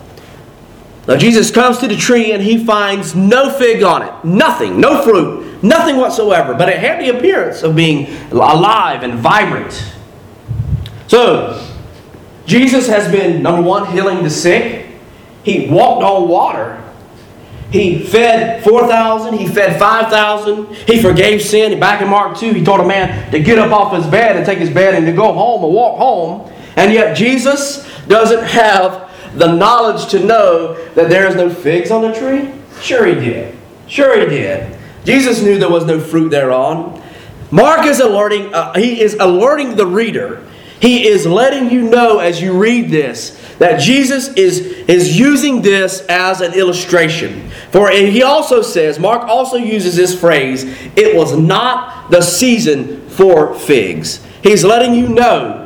Now, 1.07 1.17
Jesus 1.17 1.51
comes 1.51 1.79
to 1.79 1.87
the 1.87 1.95
tree 1.95 2.33
and 2.33 2.43
he 2.43 2.63
finds 2.63 3.15
no 3.15 3.49
fig 3.49 3.81
on 3.81 4.03
it. 4.03 4.25
Nothing. 4.25 4.79
No 4.79 5.01
fruit. 5.01 5.63
Nothing 5.63 5.97
whatsoever. 5.97 6.53
But 6.53 6.69
it 6.69 6.79
had 6.79 7.01
the 7.01 7.17
appearance 7.17 7.63
of 7.63 7.75
being 7.75 8.07
alive 8.31 9.03
and 9.03 9.15
vibrant. 9.15 9.93
So, 11.07 11.66
Jesus 12.47 12.87
has 12.87 13.11
been, 13.11 13.43
number 13.43 13.61
one, 13.61 13.91
healing 13.91 14.23
the 14.23 14.29
sick. 14.29 14.87
He 15.43 15.67
walked 15.69 16.03
on 16.03 16.27
water. 16.27 16.81
He 17.71 17.99
fed 17.99 18.63
4,000. 18.63 19.33
He 19.33 19.47
fed 19.47 19.77
5,000. 19.77 20.73
He 20.73 21.01
forgave 21.01 21.41
sin. 21.41 21.79
Back 21.79 22.01
in 22.01 22.07
Mark 22.07 22.37
2, 22.37 22.53
he 22.53 22.63
told 22.63 22.79
a 22.79 22.87
man 22.87 23.29
to 23.31 23.39
get 23.39 23.59
up 23.59 23.71
off 23.71 23.93
his 23.93 24.07
bed 24.07 24.37
and 24.37 24.45
take 24.45 24.59
his 24.59 24.69
bed 24.69 24.95
and 24.95 25.05
to 25.05 25.11
go 25.11 25.33
home 25.33 25.63
or 25.63 25.71
walk 25.71 25.97
home. 25.97 26.51
And 26.77 26.93
yet 26.93 27.15
Jesus 27.15 27.85
doesn't 28.07 28.45
have 28.45 29.11
the 29.37 29.53
knowledge 29.53 30.09
to 30.11 30.19
know 30.19 30.73
that 30.93 31.09
there 31.09 31.27
is 31.27 31.35
no 31.35 31.49
figs 31.49 31.91
on 31.91 32.01
the 32.01 32.13
tree? 32.13 32.51
Sure 32.81 33.05
he 33.05 33.15
did. 33.15 33.57
Sure 33.87 34.19
he 34.19 34.25
did. 34.25 34.77
Jesus 35.03 35.41
knew 35.41 35.59
there 35.59 35.69
was 35.69 35.85
no 35.85 35.99
fruit 35.99 36.29
thereon. 36.29 37.01
Mark 37.51 37.85
is 37.85 37.99
alerting, 37.99 38.53
uh, 38.53 38.73
he 38.73 39.01
is 39.01 39.15
alerting 39.15 39.75
the 39.75 39.85
reader. 39.85 40.46
He 40.79 41.07
is 41.07 41.25
letting 41.25 41.71
you 41.71 41.89
know 41.89 42.19
as 42.19 42.41
you 42.41 42.57
read 42.57 42.89
this 42.89 43.31
that 43.57 43.79
Jesus 43.79 44.29
is, 44.29 44.59
is 44.59 45.17
using 45.17 45.61
this 45.61 46.01
as 46.07 46.41
an 46.41 46.53
illustration. 46.53 47.49
For 47.71 47.89
he 47.89 48.21
also 48.21 48.61
says, 48.61 48.99
Mark 48.99 49.23
also 49.23 49.57
uses 49.57 49.95
this 49.95 50.19
phrase, 50.19 50.63
it 50.95 51.15
was 51.15 51.35
not 51.35 52.11
the 52.11 52.21
season 52.21 53.07
for 53.09 53.55
figs. 53.55 54.23
He's 54.43 54.63
letting 54.63 54.93
you 54.93 55.09
know. 55.09 55.63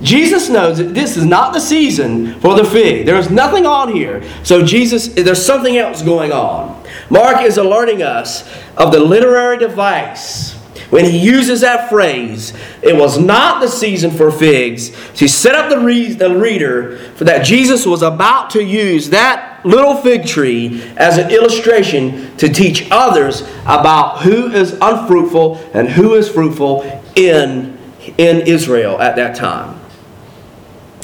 Jesus 0.00 0.48
knows 0.48 0.78
that 0.78 0.94
this 0.94 1.16
is 1.16 1.24
not 1.24 1.52
the 1.52 1.60
season 1.60 2.38
for 2.40 2.56
the 2.56 2.64
fig. 2.64 3.06
There's 3.06 3.30
nothing 3.30 3.64
on 3.64 3.92
here. 3.92 4.22
So 4.42 4.64
Jesus, 4.64 5.08
there's 5.08 5.44
something 5.44 5.76
else 5.76 6.02
going 6.02 6.32
on. 6.32 6.82
Mark 7.10 7.42
is 7.42 7.58
alerting 7.58 8.02
us 8.02 8.50
of 8.76 8.92
the 8.92 9.00
literary 9.00 9.58
device 9.58 10.58
when 10.90 11.04
he 11.04 11.18
uses 11.18 11.62
that 11.62 11.88
phrase, 11.88 12.52
it 12.82 12.96
was 12.96 13.18
not 13.18 13.60
the 13.60 13.68
season 13.68 14.10
for 14.10 14.30
figs. 14.30 14.90
To 15.14 15.28
set 15.28 15.54
up 15.54 15.70
the, 15.70 15.78
re- 15.78 16.12
the 16.12 16.36
reader 16.36 16.98
for 17.16 17.24
that 17.24 17.44
Jesus 17.44 17.86
was 17.86 18.02
about 18.02 18.50
to 18.50 18.62
use 18.62 19.10
that 19.10 19.64
little 19.64 19.96
fig 19.96 20.26
tree 20.26 20.82
as 20.96 21.18
an 21.18 21.30
illustration 21.30 22.36
to 22.36 22.48
teach 22.48 22.88
others 22.90 23.42
about 23.62 24.22
who 24.22 24.50
is 24.52 24.76
unfruitful 24.80 25.56
and 25.72 25.88
who 25.88 26.14
is 26.14 26.28
fruitful 26.28 26.82
in, 27.16 27.78
in 28.18 28.46
Israel 28.46 29.00
at 29.00 29.16
that 29.16 29.36
time. 29.36 29.80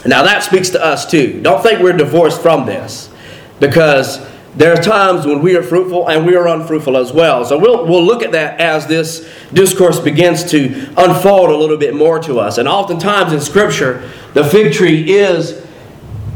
Now 0.06 0.22
that 0.22 0.42
speaks 0.42 0.70
to 0.70 0.84
us 0.84 1.10
too. 1.10 1.40
Don't 1.42 1.62
think 1.62 1.80
we're 1.80 1.96
divorced 1.96 2.40
from 2.40 2.66
this 2.66 3.10
because 3.58 4.26
there 4.56 4.72
are 4.72 4.82
times 4.82 5.26
when 5.26 5.40
we 5.40 5.56
are 5.56 5.62
fruitful 5.62 6.08
and 6.08 6.26
we 6.26 6.34
are 6.34 6.48
unfruitful 6.48 6.96
as 6.96 7.12
well. 7.12 7.44
So 7.44 7.56
we'll, 7.58 7.86
we'll 7.86 8.04
look 8.04 8.22
at 8.22 8.32
that 8.32 8.60
as 8.60 8.86
this 8.86 9.30
discourse 9.52 10.00
begins 10.00 10.50
to 10.50 10.92
unfold 10.96 11.50
a 11.50 11.56
little 11.56 11.76
bit 11.76 11.94
more 11.94 12.18
to 12.20 12.40
us. 12.40 12.58
And 12.58 12.66
oftentimes 12.66 13.32
in 13.32 13.40
Scripture, 13.40 14.10
the 14.34 14.44
fig 14.44 14.72
tree 14.72 15.12
is, 15.12 15.64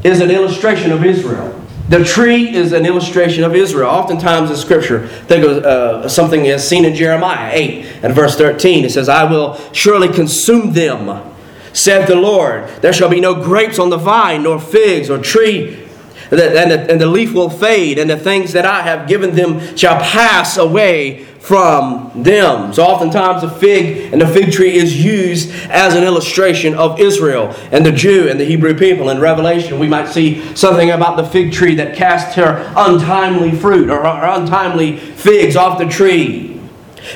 is 0.04 0.21
an 0.21 0.30
illustration 0.30 0.92
of 0.92 1.04
Israel. 1.04 1.61
The 1.88 2.04
tree 2.04 2.54
is 2.54 2.73
an 2.73 2.87
illustration 2.87 3.42
of 3.44 3.54
Israel. 3.54 3.90
Oftentimes 3.90 4.50
in 4.50 4.56
Scripture, 4.56 5.06
think 5.06 5.44
of 5.44 5.64
uh, 5.64 6.09
something 6.09 6.47
as 6.47 6.66
seen 6.66 6.85
in 6.85 6.94
Jeremiah 6.94 7.50
8 7.52 8.04
and 8.04 8.14
verse 8.14 8.37
13. 8.37 8.85
It 8.85 8.92
says, 8.92 9.09
I 9.09 9.25
will 9.25 9.61
surely 9.73 10.09
consume 10.09 10.73
them, 10.73 11.35
saith 11.73 12.06
the 12.06 12.14
Lord. 12.14 12.68
There 12.80 12.92
shall 12.92 13.11
be 13.11 13.21
no 13.21 13.35
grapes 13.35 13.78
on 13.78 13.90
the 13.90 13.99
vine, 13.99 14.44
nor 14.44 14.61
figs, 14.61 15.11
or 15.11 15.18
tree 15.18 15.84
and 16.31 16.71
the, 16.71 16.90
and 16.90 17.00
the 17.00 17.07
leaf 17.07 17.33
will 17.33 17.50
fade, 17.50 17.99
and 17.99 18.09
the 18.09 18.16
things 18.16 18.52
that 18.52 18.66
I 18.66 18.83
have 18.83 19.09
given 19.09 19.35
them 19.35 19.76
shall 19.76 20.00
pass 20.00 20.57
away 20.57 21.26
from 21.45 22.11
them. 22.23 22.73
So 22.73 22.83
oftentimes 22.83 23.43
the 23.43 23.50
fig 23.50 24.14
and 24.14 24.21
the 24.21 24.26
fig 24.26 24.50
tree 24.50 24.76
is 24.76 25.04
used 25.04 25.50
as 25.69 25.95
an 25.95 26.02
illustration 26.02 26.75
of 26.75 26.99
Israel 26.99 27.54
and 27.71 27.85
the 27.85 27.93
Jew 27.93 28.28
and 28.31 28.40
the 28.40 28.47
Hebrew 28.47 28.75
people. 28.75 29.11
In 29.11 29.21
Revelation, 29.21 29.78
we 29.78 29.87
might 29.87 30.09
see 30.09 30.43
something 30.57 30.90
about 30.90 31.19
the 31.19 31.25
fig 31.25 31.52
tree 31.52 31.75
that 31.75 31.97
cast 31.97 32.35
her 32.37 32.73
untimely 32.75 33.52
fruit 33.52 33.90
or, 33.90 34.07
or 34.07 34.25
untimely 34.25 34.97
figs 34.97 35.54
off 35.54 35.78
the 35.78 35.87
tree. 35.87 36.59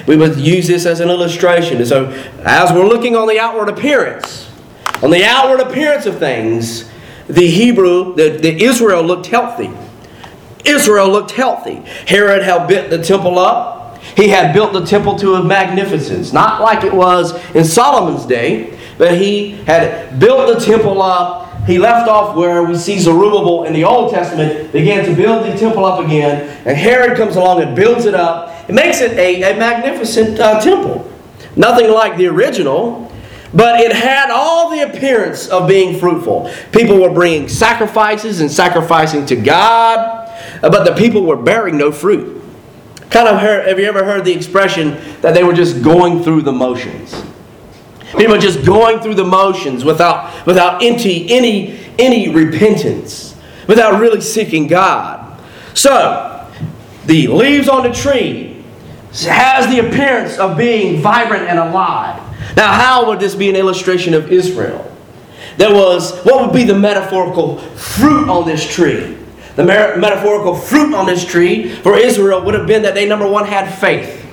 We 0.07 0.17
would 0.17 0.37
use 0.37 0.67
this 0.67 0.85
as 0.85 1.01
an 1.01 1.09
illustration. 1.09 1.79
And 1.79 1.87
so 1.87 2.11
as 2.45 2.71
we're 2.71 2.87
looking 2.87 3.17
on 3.17 3.29
the 3.29 3.39
outward 3.39 3.71
appearance, 3.71 4.51
on 5.03 5.11
the 5.11 5.25
outward 5.25 5.61
appearance 5.61 6.05
of 6.05 6.19
things, 6.19 6.88
the 7.29 7.47
Hebrew, 7.47 8.15
the, 8.15 8.31
the 8.31 8.63
Israel 8.63 9.03
looked 9.03 9.27
healthy. 9.27 9.71
Israel 10.65 11.09
looked 11.09 11.33
healthy. 11.33 11.77
Herod 12.07 12.43
had 12.43 12.67
built 12.67 12.91
the 12.91 13.03
temple 13.03 13.39
up. 13.39 13.99
He 14.17 14.29
had 14.29 14.53
built 14.53 14.73
the 14.73 14.85
temple 14.85 15.19
to 15.19 15.35
a 15.35 15.45
magnificence, 15.45 16.33
not 16.33 16.61
like 16.61 16.85
it 16.85 16.93
was 16.93 17.33
in 17.55 17.65
Solomon's 17.65 18.27
day, 18.27 18.79
but 18.97 19.19
he 19.19 19.53
had 19.65 20.19
built 20.19 20.53
the 20.53 20.65
temple 20.65 21.03
up. 21.03 21.47
He 21.67 21.79
left 21.79 22.09
off 22.09 22.35
where 22.35 22.63
we 22.65 22.77
see 22.77 22.99
Zerubbabel 22.99 23.65
in 23.65 23.75
the 23.75 23.85
Old 23.85 24.13
Testament 24.13 24.73
began 24.73 25.05
to 25.05 25.15
build 25.15 25.45
the 25.45 25.57
temple 25.57 25.85
up 25.85 26.05
again, 26.05 26.49
and 26.65 26.77
Herod 26.77 27.17
comes 27.17 27.37
along 27.37 27.63
and 27.63 27.77
builds 27.77 28.07
it 28.07 28.15
up. 28.15 28.69
It 28.69 28.73
makes 28.73 29.01
it 29.01 29.13
a, 29.19 29.53
a 29.53 29.59
magnificent 29.59 30.41
uh, 30.41 30.61
temple. 30.61 31.11
Nothing 31.57 31.91
like 31.91 32.17
the 32.17 32.27
original, 32.27 33.08
but 33.53 33.81
it 33.81 33.93
had 33.93 34.31
all 34.31 34.71
the 34.71 34.81
appearance 34.81 35.49
of 35.49 35.69
being 35.69 35.99
fruitful. 35.99 36.51
People 36.73 37.01
were 37.01 37.11
bringing 37.11 37.49
sacrifices 37.49 38.41
and 38.41 38.51
sacrificing 38.51 39.25
to 39.27 39.37
God, 39.37 40.31
but 40.61 40.85
the 40.85 40.95
people 40.95 41.25
were 41.25 41.37
bearing 41.37 41.79
no 41.79 41.91
fruit. 41.91 42.43
Kind 43.11 43.29
of 43.29 43.41
heard, 43.41 43.67
have 43.67 43.79
you 43.79 43.87
ever 43.87 44.05
heard 44.05 44.25
the 44.25 44.33
expression 44.33 44.99
that 45.23 45.33
they 45.33 45.43
were 45.43 45.55
just 45.55 45.83
going 45.83 46.23
through 46.23 46.43
the 46.43 46.53
motions? 46.53 47.23
People 48.17 48.39
just 48.39 48.65
going 48.65 49.01
through 49.01 49.15
the 49.15 49.25
motions 49.25 49.85
without, 49.85 50.47
without 50.47 50.83
any, 50.83 51.29
any, 51.31 51.79
any 51.99 52.29
repentance, 52.29 53.35
without 53.67 54.01
really 54.01 54.21
seeking 54.21 54.67
God. 54.67 55.41
So, 55.75 56.51
the 57.07 57.29
leaves 57.29 57.69
on 57.69 57.83
the 57.83 57.93
tree 57.93 58.63
has 59.27 59.67
the 59.69 59.87
appearance 59.87 60.39
of 60.39 60.57
being 60.59 61.01
vibrant 61.01 61.45
and 61.45 61.59
alive. 61.59 62.23
Now, 62.57 62.73
how 62.73 63.09
would 63.09 63.21
this 63.21 63.35
be 63.35 63.49
an 63.49 63.57
illustration 63.57 64.15
of 64.15 64.33
Israel? 64.33 64.85
There 65.57 65.75
was, 65.75 66.19
what 66.21 66.41
would 66.41 66.55
be 66.55 66.65
the 66.65 66.79
metaphorical 66.79 67.59
fruit 67.59 68.29
on 68.29 68.47
this 68.47 68.69
tree? 68.69 69.17
The 69.57 69.65
metaphorical 69.65 70.55
fruit 70.55 70.95
on 70.95 71.07
this 71.07 71.25
tree 71.25 71.69
for 71.69 71.97
Israel 71.97 72.45
would 72.45 72.55
have 72.55 72.67
been 72.67 72.83
that 72.83 72.95
they, 72.95 73.09
number 73.09 73.29
one, 73.29 73.45
had 73.45 73.69
faith. 73.69 74.25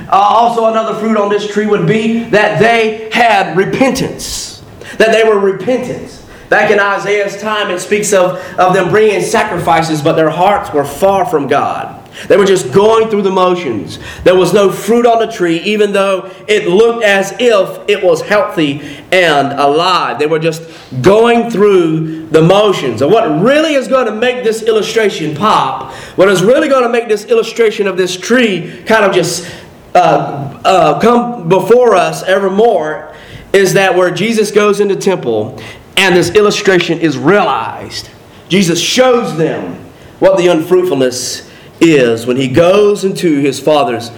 Uh, 0.00 0.12
also, 0.12 0.66
another 0.66 0.98
fruit 1.00 1.16
on 1.16 1.30
this 1.30 1.50
tree 1.50 1.66
would 1.66 1.86
be 1.86 2.24
that 2.24 2.58
they 2.60 3.08
had 3.10 3.56
repentance. 3.56 4.62
That 4.98 5.12
they 5.12 5.24
were 5.24 5.38
repentant. 5.38 6.22
Back 6.48 6.70
in 6.70 6.80
Isaiah's 6.80 7.40
time, 7.40 7.70
it 7.70 7.80
speaks 7.80 8.12
of, 8.12 8.38
of 8.58 8.74
them 8.74 8.90
bringing 8.90 9.22
sacrifices, 9.22 10.02
but 10.02 10.14
their 10.14 10.30
hearts 10.30 10.72
were 10.72 10.84
far 10.84 11.26
from 11.26 11.46
God. 11.46 11.97
They 12.26 12.36
were 12.36 12.44
just 12.44 12.72
going 12.72 13.08
through 13.08 13.22
the 13.22 13.30
motions. 13.30 13.98
There 14.24 14.34
was 14.34 14.52
no 14.52 14.70
fruit 14.70 15.06
on 15.06 15.18
the 15.20 15.30
tree, 15.30 15.58
even 15.60 15.92
though 15.92 16.30
it 16.48 16.66
looked 16.66 17.04
as 17.04 17.32
if 17.38 17.88
it 17.88 18.02
was 18.02 18.22
healthy 18.22 18.80
and 19.12 19.52
alive. 19.58 20.18
They 20.18 20.26
were 20.26 20.38
just 20.38 20.62
going 21.00 21.50
through 21.50 22.26
the 22.28 22.42
motions. 22.42 23.02
And 23.02 23.12
what 23.12 23.40
really 23.40 23.74
is 23.74 23.88
going 23.88 24.06
to 24.06 24.14
make 24.14 24.42
this 24.42 24.62
illustration 24.62 25.36
pop, 25.36 25.92
what 26.16 26.28
is 26.28 26.42
really 26.42 26.68
going 26.68 26.82
to 26.82 26.88
make 26.88 27.08
this 27.08 27.24
illustration 27.26 27.86
of 27.86 27.96
this 27.96 28.16
tree 28.16 28.82
kind 28.84 29.04
of 29.04 29.14
just 29.14 29.48
uh, 29.94 30.60
uh, 30.64 31.00
come 31.00 31.48
before 31.48 31.94
us 31.94 32.22
evermore, 32.24 33.14
is 33.52 33.74
that 33.74 33.94
where 33.94 34.10
Jesus 34.10 34.50
goes 34.50 34.80
into 34.80 34.94
the 34.94 35.00
temple 35.00 35.58
and 35.96 36.14
this 36.14 36.30
illustration 36.30 36.98
is 37.00 37.16
realized. 37.16 38.10
Jesus 38.48 38.80
shows 38.80 39.36
them 39.36 39.74
what 40.20 40.38
the 40.38 40.48
unfruitfulness 40.48 41.47
is 41.80 42.26
when 42.26 42.36
he 42.36 42.48
goes 42.48 43.04
into 43.04 43.40
his 43.40 43.60
father's 43.60 44.10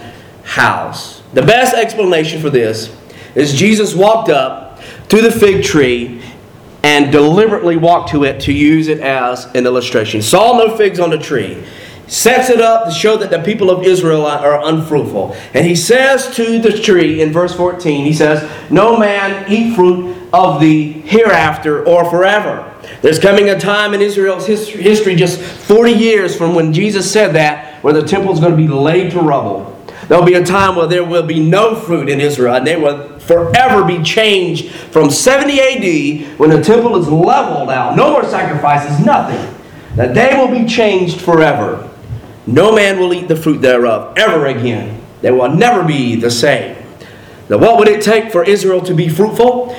house. 0.43 1.21
The 1.33 1.41
best 1.41 1.75
explanation 1.75 2.41
for 2.41 2.49
this 2.49 2.95
is 3.35 3.53
Jesus 3.53 3.95
walked 3.95 4.29
up 4.29 4.81
to 5.09 5.21
the 5.21 5.31
fig 5.31 5.63
tree 5.63 6.21
and 6.83 7.11
deliberately 7.11 7.77
walked 7.77 8.09
to 8.11 8.23
it 8.23 8.41
to 8.41 8.53
use 8.53 8.87
it 8.87 8.99
as 8.99 9.45
an 9.53 9.65
illustration. 9.65 10.21
Saw 10.21 10.57
no 10.57 10.75
figs 10.75 10.99
on 10.99 11.09
the 11.11 11.17
tree. 11.17 11.63
Sets 12.07 12.49
it 12.49 12.59
up 12.59 12.85
to 12.85 12.91
show 12.91 13.15
that 13.17 13.29
the 13.29 13.39
people 13.39 13.69
of 13.69 13.85
Israel 13.85 14.25
are 14.25 14.67
unfruitful. 14.67 15.33
And 15.53 15.65
he 15.65 15.75
says 15.75 16.35
to 16.35 16.59
the 16.59 16.77
tree 16.77 17.21
in 17.21 17.31
verse 17.31 17.55
14, 17.55 18.03
he 18.03 18.11
says, 18.11 18.49
No 18.69 18.97
man 18.97 19.49
eat 19.49 19.75
fruit 19.75 20.17
of 20.33 20.59
the 20.59 20.91
hereafter 20.91 21.87
or 21.87 22.09
forever. 22.09 22.70
There's 23.01 23.19
coming 23.19 23.49
a 23.49 23.59
time 23.59 23.93
in 23.93 24.01
Israel's 24.01 24.45
history, 24.45 25.15
just 25.15 25.39
40 25.39 25.91
years 25.91 26.35
from 26.35 26.55
when 26.55 26.73
Jesus 26.73 27.11
said 27.11 27.33
that, 27.33 27.83
where 27.83 27.93
the 27.93 28.03
temple 28.03 28.33
is 28.33 28.39
going 28.39 28.51
to 28.51 28.57
be 28.57 28.67
laid 28.67 29.11
to 29.11 29.19
rubble. 29.19 29.67
There'll 30.07 30.25
be 30.25 30.33
a 30.33 30.43
time 30.43 30.75
where 30.75 30.87
there 30.87 31.05
will 31.05 31.23
be 31.23 31.39
no 31.39 31.75
fruit 31.75 32.09
in 32.09 32.19
Israel, 32.19 32.55
and 32.55 32.67
they 32.67 32.75
will 32.75 33.17
forever 33.19 33.83
be 33.85 34.03
changed 34.03 34.71
from 34.71 35.09
70 35.09 35.59
AD, 35.59 36.37
when 36.37 36.49
the 36.49 36.61
temple 36.61 36.97
is 36.97 37.07
leveled 37.07 37.69
out, 37.69 37.95
no 37.95 38.11
more 38.11 38.25
sacrifices, 38.25 39.03
nothing. 39.05 39.57
That 39.95 40.13
they 40.13 40.35
will 40.35 40.47
be 40.47 40.67
changed 40.67 41.21
forever. 41.21 41.89
No 42.47 42.73
man 42.73 42.99
will 42.99 43.13
eat 43.13 43.27
the 43.27 43.35
fruit 43.35 43.61
thereof 43.61 44.13
ever 44.17 44.47
again. 44.47 45.01
They 45.21 45.31
will 45.31 45.49
never 45.49 45.83
be 45.83 46.15
the 46.15 46.31
same. 46.31 46.75
Now, 47.49 47.57
what 47.57 47.77
would 47.77 47.87
it 47.87 48.01
take 48.01 48.31
for 48.31 48.43
Israel 48.43 48.81
to 48.81 48.93
be 48.93 49.09
fruitful? 49.09 49.75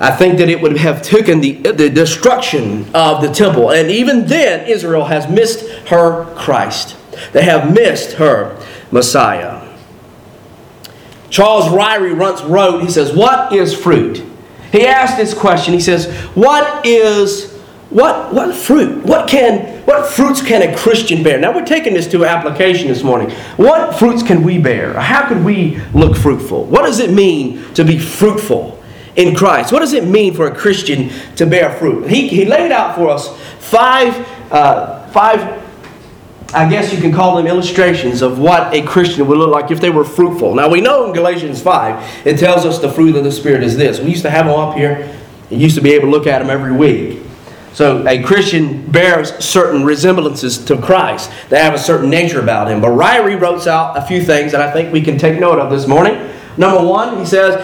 I 0.00 0.12
think 0.12 0.38
that 0.38 0.48
it 0.48 0.60
would 0.60 0.76
have 0.76 1.02
taken 1.02 1.40
the, 1.40 1.54
the 1.54 1.90
destruction 1.90 2.86
of 2.94 3.20
the 3.20 3.32
temple. 3.32 3.72
And 3.72 3.90
even 3.90 4.26
then, 4.26 4.68
Israel 4.68 5.06
has 5.06 5.28
missed 5.28 5.68
her 5.88 6.24
Christ. 6.36 6.96
They 7.32 7.42
have 7.42 7.72
missed 7.72 8.12
her 8.14 8.56
Messiah. 8.92 9.66
Charles 11.30 11.66
Ryrie 11.66 12.16
once 12.16 12.40
wrote, 12.42 12.82
he 12.82 12.90
says, 12.90 13.14
What 13.14 13.52
is 13.52 13.74
fruit? 13.74 14.24
He 14.70 14.86
asked 14.86 15.16
this 15.16 15.34
question. 15.34 15.74
He 15.74 15.80
says, 15.80 16.12
What 16.34 16.86
is 16.86 17.54
what 17.90 18.34
what 18.34 18.54
fruit? 18.54 19.02
What 19.04 19.28
can 19.28 19.84
what 19.86 20.06
fruits 20.06 20.42
can 20.42 20.62
a 20.62 20.76
Christian 20.76 21.22
bear? 21.22 21.38
Now 21.38 21.54
we're 21.54 21.64
taking 21.64 21.94
this 21.94 22.06
to 22.08 22.24
application 22.24 22.88
this 22.88 23.02
morning. 23.02 23.30
What 23.56 23.98
fruits 23.98 24.22
can 24.22 24.42
we 24.42 24.58
bear? 24.58 24.92
How 24.94 25.26
can 25.26 25.42
we 25.42 25.80
look 25.94 26.16
fruitful? 26.16 26.66
What 26.66 26.82
does 26.82 27.00
it 27.00 27.10
mean 27.10 27.72
to 27.74 27.84
be 27.84 27.98
fruitful? 27.98 28.77
In 29.18 29.34
Christ. 29.34 29.72
What 29.72 29.80
does 29.80 29.92
it 29.92 30.04
mean 30.04 30.32
for 30.32 30.46
a 30.46 30.54
Christian 30.54 31.10
to 31.36 31.44
bear 31.44 31.76
fruit? 31.76 32.08
He, 32.08 32.28
he 32.28 32.44
laid 32.44 32.70
out 32.70 32.94
for 32.94 33.10
us 33.10 33.36
five, 33.58 34.14
uh, 34.52 35.06
five, 35.08 35.62
I 36.54 36.70
guess 36.70 36.92
you 36.92 37.00
can 37.00 37.12
call 37.12 37.36
them 37.36 37.48
illustrations 37.48 38.22
of 38.22 38.38
what 38.38 38.72
a 38.72 38.80
Christian 38.82 39.26
would 39.26 39.36
look 39.36 39.50
like 39.50 39.72
if 39.72 39.80
they 39.80 39.90
were 39.90 40.04
fruitful. 40.04 40.54
Now 40.54 40.70
we 40.70 40.80
know 40.80 41.06
in 41.06 41.12
Galatians 41.12 41.60
5, 41.60 42.26
it 42.26 42.38
tells 42.38 42.64
us 42.64 42.78
the 42.78 42.90
fruit 42.90 43.16
of 43.16 43.24
the 43.24 43.32
Spirit 43.32 43.64
is 43.64 43.76
this. 43.76 43.98
We 43.98 44.10
used 44.10 44.22
to 44.22 44.30
have 44.30 44.46
them 44.46 44.54
up 44.54 44.76
here. 44.76 45.14
You 45.50 45.58
used 45.58 45.74
to 45.74 45.82
be 45.82 45.92
able 45.94 46.06
to 46.06 46.10
look 46.12 46.28
at 46.28 46.38
them 46.38 46.48
every 46.48 46.72
week. 46.72 47.20
So 47.72 48.06
a 48.06 48.22
Christian 48.22 48.88
bears 48.90 49.34
certain 49.44 49.84
resemblances 49.84 50.58
to 50.66 50.80
Christ. 50.80 51.30
They 51.48 51.58
have 51.58 51.74
a 51.74 51.78
certain 51.78 52.08
nature 52.08 52.40
about 52.40 52.70
him. 52.70 52.80
But 52.80 52.90
Ryrie 52.90 53.40
wrote 53.40 53.66
out 53.66 53.96
a 53.96 54.02
few 54.02 54.22
things 54.22 54.52
that 54.52 54.60
I 54.60 54.72
think 54.72 54.92
we 54.92 55.02
can 55.02 55.18
take 55.18 55.40
note 55.40 55.58
of 55.58 55.70
this 55.70 55.88
morning. 55.88 56.32
Number 56.56 56.84
one, 56.84 57.18
he 57.18 57.24
says, 57.24 57.54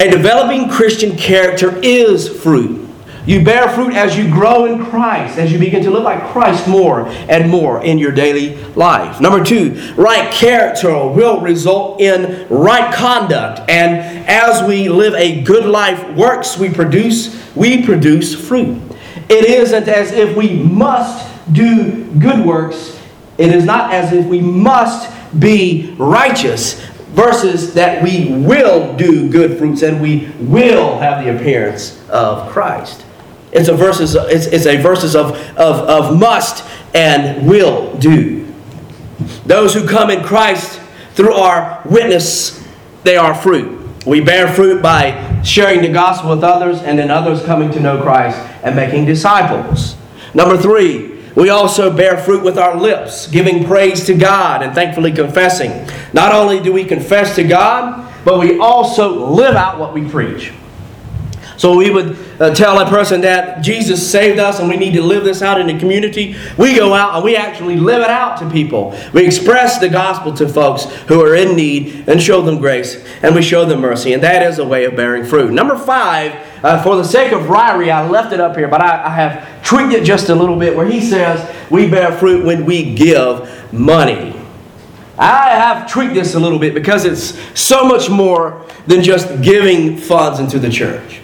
a 0.00 0.10
developing 0.10 0.68
Christian 0.68 1.16
character 1.16 1.78
is 1.82 2.28
fruit. 2.28 2.84
You 3.26 3.42
bear 3.42 3.70
fruit 3.70 3.94
as 3.94 4.18
you 4.18 4.30
grow 4.30 4.66
in 4.66 4.84
Christ, 4.84 5.38
as 5.38 5.50
you 5.50 5.58
begin 5.58 5.82
to 5.84 5.90
live 5.90 6.02
like 6.02 6.22
Christ 6.30 6.68
more 6.68 7.08
and 7.08 7.50
more 7.50 7.82
in 7.82 7.96
your 7.96 8.12
daily 8.12 8.56
life. 8.74 9.18
Number 9.18 9.42
two, 9.42 9.94
right 9.96 10.30
character 10.30 10.92
will 11.06 11.40
result 11.40 12.02
in 12.02 12.46
right 12.48 12.94
conduct. 12.94 13.60
And 13.70 14.26
as 14.28 14.66
we 14.68 14.90
live 14.90 15.14
a 15.14 15.42
good 15.42 15.64
life 15.64 16.14
works, 16.14 16.58
we 16.58 16.68
produce, 16.68 17.54
we 17.56 17.82
produce 17.82 18.34
fruit. 18.34 18.78
It 19.30 19.46
isn't 19.46 19.88
as 19.88 20.12
if 20.12 20.36
we 20.36 20.50
must 20.62 21.26
do 21.54 22.04
good 22.18 22.44
works. 22.44 23.00
It 23.38 23.54
is 23.54 23.64
not 23.64 23.94
as 23.94 24.12
if 24.12 24.26
we 24.26 24.40
must 24.40 25.10
be 25.40 25.94
righteous 25.98 26.80
versus 27.14 27.74
that 27.74 28.02
we 28.02 28.32
will 28.32 28.94
do 28.96 29.30
good 29.30 29.56
fruits 29.56 29.82
and 29.82 30.02
we 30.02 30.32
will 30.40 30.98
have 30.98 31.24
the 31.24 31.34
appearance 31.34 32.02
of 32.10 32.50
Christ. 32.50 33.04
It's 33.52 33.68
a 33.68 33.74
verses, 33.74 34.16
it's, 34.16 34.46
it's 34.46 34.66
a 34.66 34.76
verses 34.76 35.14
of, 35.14 35.30
of, 35.56 35.88
of 35.88 36.18
must 36.18 36.68
and 36.92 37.46
will 37.46 37.96
do. 37.98 38.52
Those 39.46 39.72
who 39.72 39.86
come 39.86 40.10
in 40.10 40.24
Christ 40.24 40.80
through 41.14 41.34
our 41.34 41.80
witness, 41.84 42.66
they 43.04 43.16
are 43.16 43.32
fruit. 43.32 43.80
We 44.04 44.20
bear 44.20 44.52
fruit 44.52 44.82
by 44.82 45.40
sharing 45.42 45.82
the 45.82 45.88
gospel 45.88 46.30
with 46.30 46.42
others 46.42 46.82
and 46.82 46.98
then 46.98 47.12
others 47.12 47.44
coming 47.44 47.70
to 47.72 47.80
know 47.80 48.02
Christ 48.02 48.38
and 48.64 48.74
making 48.74 49.04
disciples. 49.04 49.94
Number 50.34 50.58
three, 50.58 51.13
we 51.34 51.50
also 51.50 51.94
bear 51.94 52.16
fruit 52.16 52.44
with 52.44 52.58
our 52.58 52.76
lips, 52.76 53.26
giving 53.26 53.64
praise 53.64 54.06
to 54.06 54.14
God 54.14 54.62
and 54.62 54.74
thankfully 54.74 55.12
confessing. 55.12 55.88
Not 56.12 56.32
only 56.32 56.60
do 56.60 56.72
we 56.72 56.84
confess 56.84 57.34
to 57.36 57.44
God, 57.44 58.12
but 58.24 58.38
we 58.38 58.58
also 58.58 59.30
live 59.30 59.56
out 59.56 59.78
what 59.78 59.92
we 59.92 60.08
preach. 60.08 60.52
So 61.56 61.76
we 61.76 61.90
would 61.90 62.16
uh, 62.40 62.54
tell 62.54 62.80
a 62.80 62.88
person 62.88 63.20
that 63.20 63.62
Jesus 63.62 64.10
saved 64.10 64.38
us 64.38 64.58
and 64.58 64.68
we 64.68 64.76
need 64.76 64.94
to 64.94 65.02
live 65.02 65.24
this 65.24 65.40
out 65.40 65.60
in 65.60 65.66
the 65.66 65.78
community. 65.78 66.36
We 66.58 66.74
go 66.74 66.94
out 66.94 67.14
and 67.14 67.24
we 67.24 67.36
actually 67.36 67.76
live 67.76 68.02
it 68.02 68.10
out 68.10 68.38
to 68.38 68.50
people. 68.50 68.98
We 69.12 69.24
express 69.24 69.78
the 69.78 69.88
gospel 69.88 70.32
to 70.34 70.48
folks 70.48 70.84
who 71.06 71.20
are 71.22 71.34
in 71.34 71.54
need 71.56 72.08
and 72.08 72.20
show 72.20 72.42
them 72.42 72.58
grace 72.58 73.04
and 73.22 73.34
we 73.34 73.42
show 73.42 73.64
them 73.64 73.80
mercy. 73.80 74.12
And 74.12 74.22
that 74.22 74.42
is 74.42 74.58
a 74.58 74.64
way 74.64 74.84
of 74.84 74.96
bearing 74.96 75.24
fruit. 75.24 75.52
Number 75.52 75.78
five, 75.78 76.34
uh, 76.64 76.82
for 76.82 76.96
the 76.96 77.04
sake 77.04 77.32
of 77.32 77.42
Ryrie, 77.42 77.92
I 77.92 78.08
left 78.08 78.32
it 78.32 78.40
up 78.40 78.56
here, 78.56 78.68
but 78.68 78.80
I, 78.80 79.06
I 79.06 79.10
have 79.10 79.64
tweaked 79.64 79.92
it 79.92 80.04
just 80.04 80.28
a 80.28 80.34
little 80.34 80.58
bit 80.58 80.76
where 80.76 80.86
he 80.86 81.00
says 81.00 81.54
we 81.70 81.88
bear 81.88 82.10
fruit 82.12 82.44
when 82.44 82.64
we 82.64 82.94
give 82.94 83.72
money. 83.72 84.34
I 85.16 85.50
have 85.50 85.88
tweaked 85.90 86.14
this 86.14 86.34
a 86.34 86.40
little 86.40 86.58
bit 86.58 86.74
because 86.74 87.04
it's 87.04 87.38
so 87.58 87.84
much 87.84 88.10
more 88.10 88.66
than 88.86 89.02
just 89.02 89.42
giving 89.42 89.96
funds 89.96 90.40
into 90.40 90.58
the 90.58 90.70
church. 90.70 91.20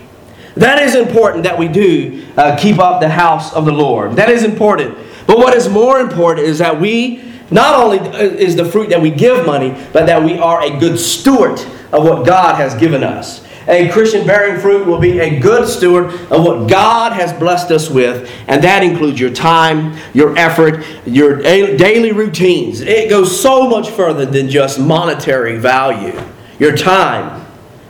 That 0.61 0.83
is 0.83 0.95
important 0.95 1.45
that 1.45 1.59
we 1.59 1.69
do 1.69 2.27
uh, 2.37 2.55
keep 2.55 2.79
up 2.79 3.01
the 3.01 3.09
house 3.09 3.51
of 3.55 3.65
the 3.65 3.73
Lord. 3.73 4.17
That 4.17 4.29
is 4.29 4.45
important. 4.45 4.95
But 5.27 5.39
what 5.39 5.57
is 5.57 5.71
more 5.71 6.01
important 6.01 6.47
is 6.47 6.59
that 6.59 6.79
we 6.79 7.25
not 7.51 7.75
only 7.83 7.99
uh, 7.99 8.19
is 8.19 8.57
the 8.57 8.67
fruit 8.67 8.91
that 8.91 9.01
we 9.01 9.11
give 9.11 9.47
money, 9.47 9.71
but 9.95 10.05
that 10.05 10.23
we 10.23 10.39
are 10.39 10.63
a 10.63 10.79
good 10.79 10.99
steward 10.99 11.59
of 11.93 12.05
what 12.05 12.27
God 12.27 12.57
has 12.57 12.75
given 12.75 13.03
us. 13.03 13.43
A 13.69 13.89
Christian 13.89 14.27
bearing 14.27 14.61
fruit 14.61 14.87
will 14.87 14.99
be 14.99 15.19
a 15.21 15.41
good 15.41 15.67
steward 15.67 16.13
of 16.31 16.45
what 16.45 16.69
God 16.69 17.15
has 17.15 17.33
blessed 17.33 17.71
us 17.71 17.89
with, 17.89 18.31
and 18.47 18.63
that 18.63 18.83
includes 18.83 19.19
your 19.19 19.31
time, 19.31 19.97
your 20.13 20.37
effort, 20.37 20.85
your 21.07 21.41
daily 21.41 22.13
routines. 22.13 22.83
It 22.83 23.09
goes 23.09 23.41
so 23.41 23.67
much 23.67 23.89
further 23.89 24.27
than 24.27 24.51
just 24.51 24.79
monetary 24.79 25.57
value. 25.57 26.21
Your 26.59 26.77
time, 26.77 27.47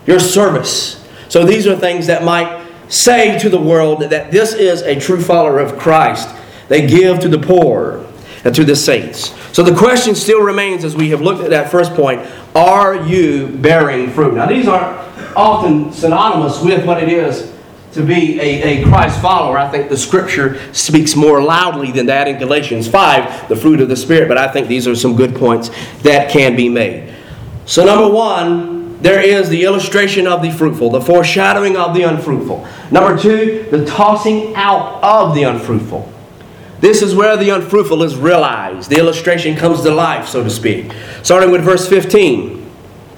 your 0.06 0.20
service, 0.20 1.00
so 1.30 1.44
these 1.44 1.68
are 1.68 1.76
things 1.76 2.08
that 2.08 2.24
might 2.24 2.59
say 2.90 3.38
to 3.38 3.48
the 3.48 3.60
world 3.60 4.02
that 4.02 4.30
this 4.30 4.52
is 4.52 4.82
a 4.82 4.98
true 5.00 5.22
follower 5.22 5.58
of 5.58 5.78
Christ. 5.78 6.28
They 6.68 6.86
give 6.86 7.20
to 7.20 7.28
the 7.28 7.38
poor 7.38 8.06
and 8.44 8.54
to 8.54 8.64
the 8.64 8.76
saints. 8.76 9.34
So 9.52 9.62
the 9.62 9.74
question 9.74 10.14
still 10.14 10.42
remains 10.42 10.84
as 10.84 10.94
we 10.94 11.10
have 11.10 11.20
looked 11.20 11.42
at 11.42 11.50
that 11.50 11.70
first 11.70 11.94
point 11.94 12.26
are 12.54 13.06
you 13.06 13.48
bearing 13.48 14.10
fruit? 14.10 14.34
Now, 14.34 14.46
these 14.46 14.66
aren't 14.66 14.98
often 15.36 15.92
synonymous 15.92 16.60
with 16.60 16.84
what 16.84 17.02
it 17.02 17.08
is 17.08 17.52
to 17.92 18.04
be 18.04 18.40
a, 18.40 18.82
a 18.82 18.84
Christ 18.84 19.20
follower. 19.20 19.58
I 19.58 19.68
think 19.70 19.88
the 19.88 19.96
scripture 19.96 20.60
speaks 20.72 21.16
more 21.16 21.42
loudly 21.42 21.92
than 21.92 22.06
that 22.06 22.28
in 22.28 22.38
Galatians 22.38 22.88
5, 22.88 23.48
the 23.48 23.56
fruit 23.56 23.80
of 23.80 23.88
the 23.88 23.96
Spirit, 23.96 24.28
but 24.28 24.38
I 24.38 24.48
think 24.48 24.68
these 24.68 24.86
are 24.86 24.94
some 24.94 25.16
good 25.16 25.34
points 25.34 25.70
that 26.02 26.30
can 26.30 26.56
be 26.56 26.68
made. 26.68 27.14
So, 27.66 27.84
number 27.84 28.12
one, 28.12 28.79
there 29.00 29.20
is 29.20 29.48
the 29.48 29.64
illustration 29.64 30.26
of 30.26 30.42
the 30.42 30.50
fruitful, 30.50 30.90
the 30.90 31.00
foreshadowing 31.00 31.76
of 31.76 31.94
the 31.94 32.02
unfruitful. 32.02 32.66
Number 32.90 33.18
two, 33.18 33.66
the 33.70 33.84
tossing 33.86 34.54
out 34.54 35.02
of 35.02 35.34
the 35.34 35.44
unfruitful. 35.44 36.12
This 36.80 37.02
is 37.02 37.14
where 37.14 37.36
the 37.36 37.50
unfruitful 37.50 38.02
is 38.02 38.16
realized. 38.16 38.90
The 38.90 38.98
illustration 38.98 39.56
comes 39.56 39.82
to 39.82 39.90
life, 39.90 40.28
so 40.28 40.42
to 40.42 40.50
speak. 40.50 40.92
Starting 41.22 41.50
with 41.50 41.62
verse 41.62 41.88
15. 41.88 42.58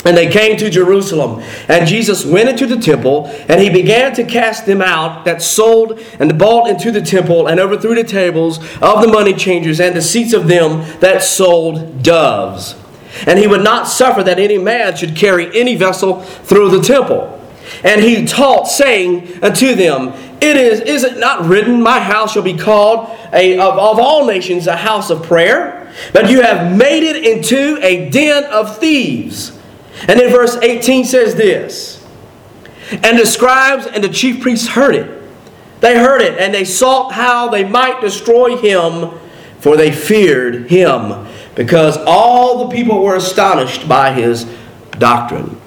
And 0.04 0.16
they 0.16 0.28
came 0.28 0.56
to 0.56 0.68
Jerusalem, 0.68 1.44
and 1.68 1.86
Jesus 1.86 2.24
went 2.24 2.48
into 2.48 2.66
the 2.66 2.76
temple, 2.76 3.26
and 3.48 3.60
he 3.60 3.70
began 3.70 4.12
to 4.14 4.24
cast 4.24 4.66
them 4.66 4.82
out 4.82 5.24
that 5.26 5.42
sold 5.42 6.00
and 6.18 6.36
bought 6.40 6.68
into 6.68 6.90
the 6.90 7.00
temple, 7.00 7.46
and 7.46 7.60
overthrew 7.60 7.94
the 7.94 8.02
tables 8.02 8.58
of 8.82 9.00
the 9.00 9.06
money 9.06 9.32
changers 9.32 9.78
and 9.78 9.94
the 9.94 10.02
seats 10.02 10.32
of 10.32 10.48
them 10.48 10.80
that 10.98 11.22
sold 11.22 12.02
doves 12.02 12.74
and 13.26 13.38
he 13.38 13.46
would 13.46 13.62
not 13.62 13.88
suffer 13.88 14.22
that 14.22 14.38
any 14.38 14.58
man 14.58 14.96
should 14.96 15.14
carry 15.14 15.58
any 15.58 15.76
vessel 15.76 16.22
through 16.22 16.70
the 16.70 16.82
temple. 16.82 17.38
And 17.84 18.00
he 18.00 18.26
taught, 18.26 18.68
saying 18.68 19.42
unto 19.42 19.74
them, 19.74 20.08
It 20.40 20.56
is, 20.56 20.80
is 20.80 21.04
it 21.04 21.18
not 21.18 21.46
written, 21.46 21.82
My 21.82 22.00
house 22.00 22.32
shall 22.32 22.42
be 22.42 22.56
called 22.56 23.08
a, 23.32 23.58
of, 23.58 23.78
of 23.78 23.98
all 23.98 24.26
nations 24.26 24.66
a 24.66 24.76
house 24.76 25.10
of 25.10 25.22
prayer? 25.22 25.92
But 26.12 26.30
you 26.30 26.42
have 26.42 26.76
made 26.76 27.02
it 27.02 27.24
into 27.24 27.78
a 27.82 28.10
den 28.10 28.44
of 28.44 28.78
thieves. 28.78 29.58
And 30.08 30.18
then 30.18 30.30
verse 30.30 30.56
18 30.56 31.04
says 31.04 31.34
this 31.34 32.04
And 32.90 33.18
the 33.18 33.26
scribes 33.26 33.86
and 33.86 34.02
the 34.02 34.08
chief 34.08 34.40
priests 34.40 34.68
heard 34.68 34.94
it. 34.94 35.22
They 35.80 35.98
heard 35.98 36.20
it, 36.20 36.38
and 36.38 36.54
they 36.54 36.64
sought 36.64 37.12
how 37.12 37.48
they 37.48 37.64
might 37.64 38.00
destroy 38.00 38.56
him, 38.56 39.10
for 39.58 39.76
they 39.76 39.90
feared 39.90 40.70
him 40.70 41.26
because 41.54 41.96
all 42.06 42.66
the 42.66 42.74
people 42.74 43.02
were 43.02 43.16
astonished 43.16 43.88
by 43.88 44.12
his 44.12 44.46
doctrine. 44.98 45.58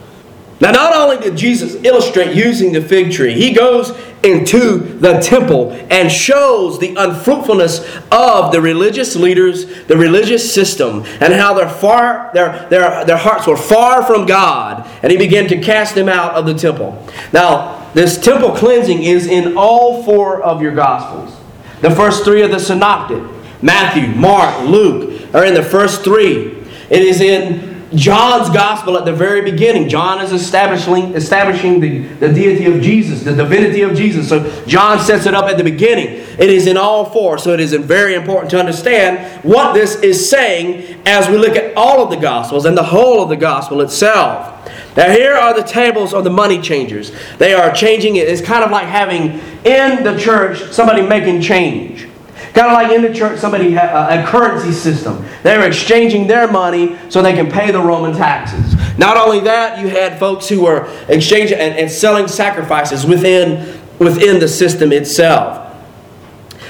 Now, 0.61 0.71
not 0.71 0.95
only 0.95 1.17
did 1.17 1.37
Jesus 1.37 1.75
illustrate 1.83 2.33
using 2.33 2.71
the 2.71 2.81
fig 2.81 3.11
tree, 3.11 3.33
he 3.33 3.51
goes 3.53 3.91
into 4.23 4.77
the 4.99 5.19
temple 5.19 5.73
and 5.89 6.09
shows 6.09 6.79
the 6.79 6.95
unfruitfulness 6.95 7.85
of 8.09 8.53
the 8.53 8.61
religious 8.61 9.17
leaders, 9.17 9.83
the 9.87 9.97
religious 9.97 10.53
system, 10.53 11.03
and 11.19 11.33
how 11.33 11.53
their, 11.53 11.69
far, 11.69 12.31
their, 12.33 12.67
their, 12.69 13.03
their 13.03 13.17
hearts 13.17 13.45
were 13.45 13.57
far 13.57 14.03
from 14.03 14.25
God. 14.25 14.89
And 15.03 15.11
he 15.11 15.17
began 15.17 15.47
to 15.49 15.61
cast 15.61 15.93
them 15.93 16.07
out 16.07 16.35
of 16.35 16.45
the 16.45 16.53
temple. 16.53 17.05
Now, 17.33 17.91
this 17.93 18.17
temple 18.17 18.55
cleansing 18.55 19.03
is 19.03 19.27
in 19.27 19.57
all 19.57 20.03
four 20.03 20.41
of 20.41 20.61
your 20.61 20.73
Gospels. 20.73 21.37
The 21.81 21.91
first 21.91 22.23
three 22.23 22.41
are 22.43 22.47
the 22.47 22.59
synoptic 22.59 23.21
Matthew, 23.65 24.09
Mark, 24.09 24.67
Luke, 24.67 25.33
are 25.33 25.43
in 25.43 25.55
the 25.55 25.63
first 25.63 26.03
three. 26.03 26.55
It 26.91 27.01
is 27.01 27.19
in 27.19 27.89
John's 27.95 28.47
gospel 28.51 28.95
at 28.95 29.05
the 29.05 29.11
very 29.11 29.41
beginning. 29.41 29.89
John 29.89 30.23
is 30.23 30.31
establishing, 30.31 31.15
establishing 31.15 31.79
the, 31.79 31.99
the 32.19 32.31
deity 32.31 32.65
of 32.65 32.79
Jesus, 32.83 33.23
the 33.23 33.33
divinity 33.33 33.81
of 33.81 33.95
Jesus. 33.95 34.29
So 34.29 34.63
John 34.67 34.99
sets 34.99 35.25
it 35.25 35.33
up 35.33 35.45
at 35.45 35.57
the 35.57 35.63
beginning. 35.63 36.09
It 36.37 36.51
is 36.51 36.67
in 36.67 36.77
all 36.77 37.05
four. 37.09 37.39
So 37.39 37.53
it 37.53 37.59
is 37.59 37.73
very 37.73 38.13
important 38.13 38.51
to 38.51 38.59
understand 38.59 39.43
what 39.43 39.73
this 39.73 39.95
is 39.95 40.29
saying 40.29 41.01
as 41.07 41.27
we 41.27 41.37
look 41.37 41.55
at 41.55 41.75
all 41.75 42.03
of 42.03 42.11
the 42.11 42.17
gospels 42.17 42.65
and 42.65 42.77
the 42.77 42.83
whole 42.83 43.23
of 43.23 43.29
the 43.29 43.35
gospel 43.35 43.81
itself. 43.81 44.51
Now, 44.95 45.09
here 45.09 45.33
are 45.33 45.55
the 45.55 45.67
tables 45.67 46.13
of 46.13 46.23
the 46.23 46.29
money 46.29 46.61
changers. 46.61 47.11
They 47.39 47.55
are 47.55 47.73
changing 47.73 48.17
it. 48.17 48.27
It's 48.27 48.43
kind 48.43 48.63
of 48.63 48.69
like 48.69 48.85
having 48.85 49.39
in 49.65 50.03
the 50.03 50.15
church 50.19 50.71
somebody 50.71 51.01
making 51.01 51.41
change. 51.41 52.09
Kind 52.55 52.67
of 52.67 52.73
like 52.73 52.91
in 52.93 53.01
the 53.01 53.13
church, 53.13 53.37
somebody 53.37 53.71
had 53.71 54.17
a 54.17 54.25
currency 54.25 54.71
system. 54.71 55.25
They 55.43 55.57
were 55.57 55.65
exchanging 55.65 56.25
their 56.25 56.49
money 56.49 56.97
so 57.09 57.21
they 57.21 57.33
can 57.33 57.51
pay 57.51 57.69
the 57.69 57.81
Roman 57.81 58.15
taxes. 58.15 58.75
Not 58.97 59.17
only 59.17 59.41
that, 59.41 59.77
you 59.77 59.89
had 59.89 60.17
folks 60.17 60.47
who 60.47 60.61
were 60.63 60.89
exchanging 61.09 61.59
and, 61.59 61.77
and 61.77 61.91
selling 61.91 62.29
sacrifices 62.29 63.05
within, 63.05 63.77
within 63.99 64.39
the 64.39 64.47
system 64.47 64.93
itself. 64.93 65.63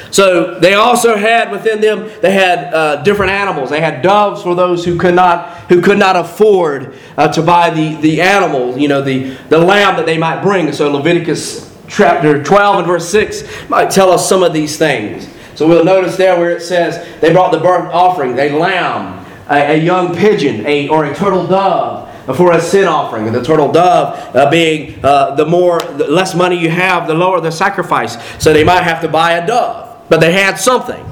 So 0.10 0.60
they 0.60 0.74
also 0.74 1.16
had 1.16 1.52
within 1.52 1.82
them 1.82 2.10
they 2.22 2.32
had 2.32 2.74
uh, 2.74 3.04
different 3.04 3.34
animals. 3.34 3.70
They 3.70 3.82
had 3.82 4.02
doves 4.02 4.42
for 4.42 4.56
those 4.56 4.86
who 4.86 4.98
could 4.98 5.14
not 5.14 5.50
who 5.70 5.82
could 5.82 6.00
not 6.00 6.16
afford 6.16 6.96
uh, 7.18 7.28
to 7.34 7.44
buy 7.44 7.70
the 7.70 7.96
the 7.98 8.22
animal, 8.22 8.78
you 8.78 8.88
know, 8.88 9.02
the 9.02 9.36
the 9.50 9.58
lamb 9.58 9.98
that 9.98 10.06
they 10.06 10.18
might 10.18 10.42
bring. 10.42 10.72
So 10.72 10.90
Leviticus 10.90 11.70
chapter 11.90 12.42
12 12.42 12.78
and 12.78 12.88
verse 12.88 13.10
6 13.10 13.70
might 13.70 13.92
tell 13.92 14.10
us 14.10 14.28
some 14.28 14.42
of 14.42 14.54
these 14.54 14.78
things. 14.78 15.28
So 15.56 15.68
we'll 15.68 15.86
notice 15.86 16.18
there 16.18 16.38
where 16.38 16.52
it 16.52 16.62
says 16.62 17.20
they 17.22 17.32
brought 17.32 17.52
the 17.52 17.60
burnt 17.60 17.94
offering, 17.94 18.38
a 18.38 18.50
lamb, 18.50 19.26
a, 19.50 19.74
a 19.74 19.78
young 19.78 20.16
pigeon, 20.16 20.66
a, 20.66 20.88
or 20.90 21.06
a 21.06 21.16
turtle 21.16 21.48
dove. 21.48 22.06
for 22.36 22.54
a 22.54 22.62
sin 22.62 22.86
offering. 22.86 23.28
And 23.28 23.36
the 23.36 23.44
turtle 23.44 23.72
dove 23.72 24.36
uh, 24.36 24.50
being 24.50 25.00
uh, 25.04 25.36
the 25.36 25.46
more, 25.46 25.80
the 25.80 26.08
less 26.08 26.36
money 26.36 26.58
you 26.60 26.70
have, 26.70 27.08
the 27.08 27.14
lower 27.14 27.40
the 27.40 27.52
sacrifice. 27.52 28.18
So 28.42 28.52
they 28.52 28.64
might 28.64 28.84
have 28.84 29.02
to 29.02 29.08
buy 29.08 29.34
a 29.34 29.46
dove, 29.46 30.04
but 30.10 30.20
they 30.20 30.34
had 30.34 30.56
something. 30.56 31.06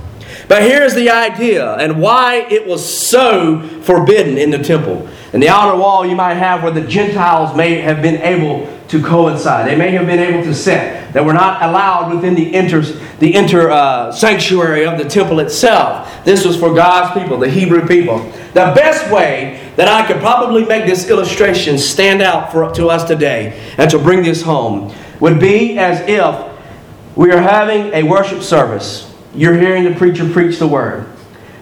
But 0.47 0.63
here's 0.63 0.93
the 0.93 1.10
idea 1.10 1.75
and 1.75 2.01
why 2.01 2.45
it 2.49 2.67
was 2.67 2.84
so 2.84 3.62
forbidden 3.82 4.38
in 4.38 4.49
the 4.49 4.60
temple. 4.60 5.08
In 5.34 5.39
the 5.39 5.50
outer 5.50 5.76
wall, 5.76 6.06
you 6.06 6.15
might 6.15 6.36
have 6.36 6.62
where 6.62 6.72
the 6.72 6.86
Gentiles 6.86 7.58
may 7.58 7.82
have 7.82 8.04
been 8.04 8.22
able 8.22 8.72
to 8.89 9.02
coincide. 9.02 9.67
They 9.67 9.76
may 9.76 9.89
have 9.91 10.06
been 10.06 10.19
able 10.19 10.43
to 10.43 10.54
sit. 10.54 11.12
That 11.13 11.26
were 11.26 11.34
not 11.34 11.63
allowed 11.63 12.13
within 12.13 12.36
the 12.36 12.54
inter, 12.54 12.82
the 12.82 13.34
inter 13.34 13.72
uh, 13.72 14.12
sanctuary 14.12 14.86
of 14.86 15.00
the 15.00 15.06
temple 15.06 15.39
itself. 15.39 16.24
This 16.24 16.46
was 16.46 16.56
for 16.56 16.74
God's 16.74 17.19
people, 17.19 17.38
the 17.39 17.50
Hebrew 17.50 17.88
people. 17.88 18.19
The 18.54 18.74
best 18.76 19.12
way 19.12 19.72
that 19.76 19.88
I 19.88 20.06
could 20.06 20.22
probably 20.22 20.65
make 20.65 20.86
this 20.86 21.10
illustration 21.10 21.80
stand 21.80 22.22
out 22.22 22.52
for, 22.52 22.72
to 22.74 22.89
us 22.89 23.04
today 23.04 23.60
and 23.78 23.89
to 23.89 23.98
bring 23.98 24.22
this 24.22 24.43
home 24.43 24.93
would 25.19 25.39
be 25.39 25.80
as 25.80 26.00
if 26.08 27.15
we 27.15 27.32
are 27.32 27.41
having 27.41 27.91
a 27.93 28.04
worship 28.04 28.43
service. 28.43 29.12
You're 29.34 29.58
hearing 29.58 29.84
the 29.84 29.96
preacher 29.96 30.30
preach 30.30 30.60
the 30.60 30.67
word. 30.67 31.08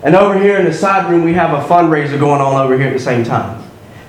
And 0.04 0.16
over 0.16 0.38
here 0.38 0.58
in 0.58 0.66
the 0.66 0.74
side 0.74 1.10
room, 1.10 1.24
we 1.24 1.34
have 1.34 1.54
a 1.54 1.66
fundraiser 1.68 2.20
going 2.20 2.42
on 2.42 2.56
over 2.56 2.78
here 2.78 2.88
at 2.88 2.94
the 2.94 3.00
same 3.00 3.24
time. 3.24 3.61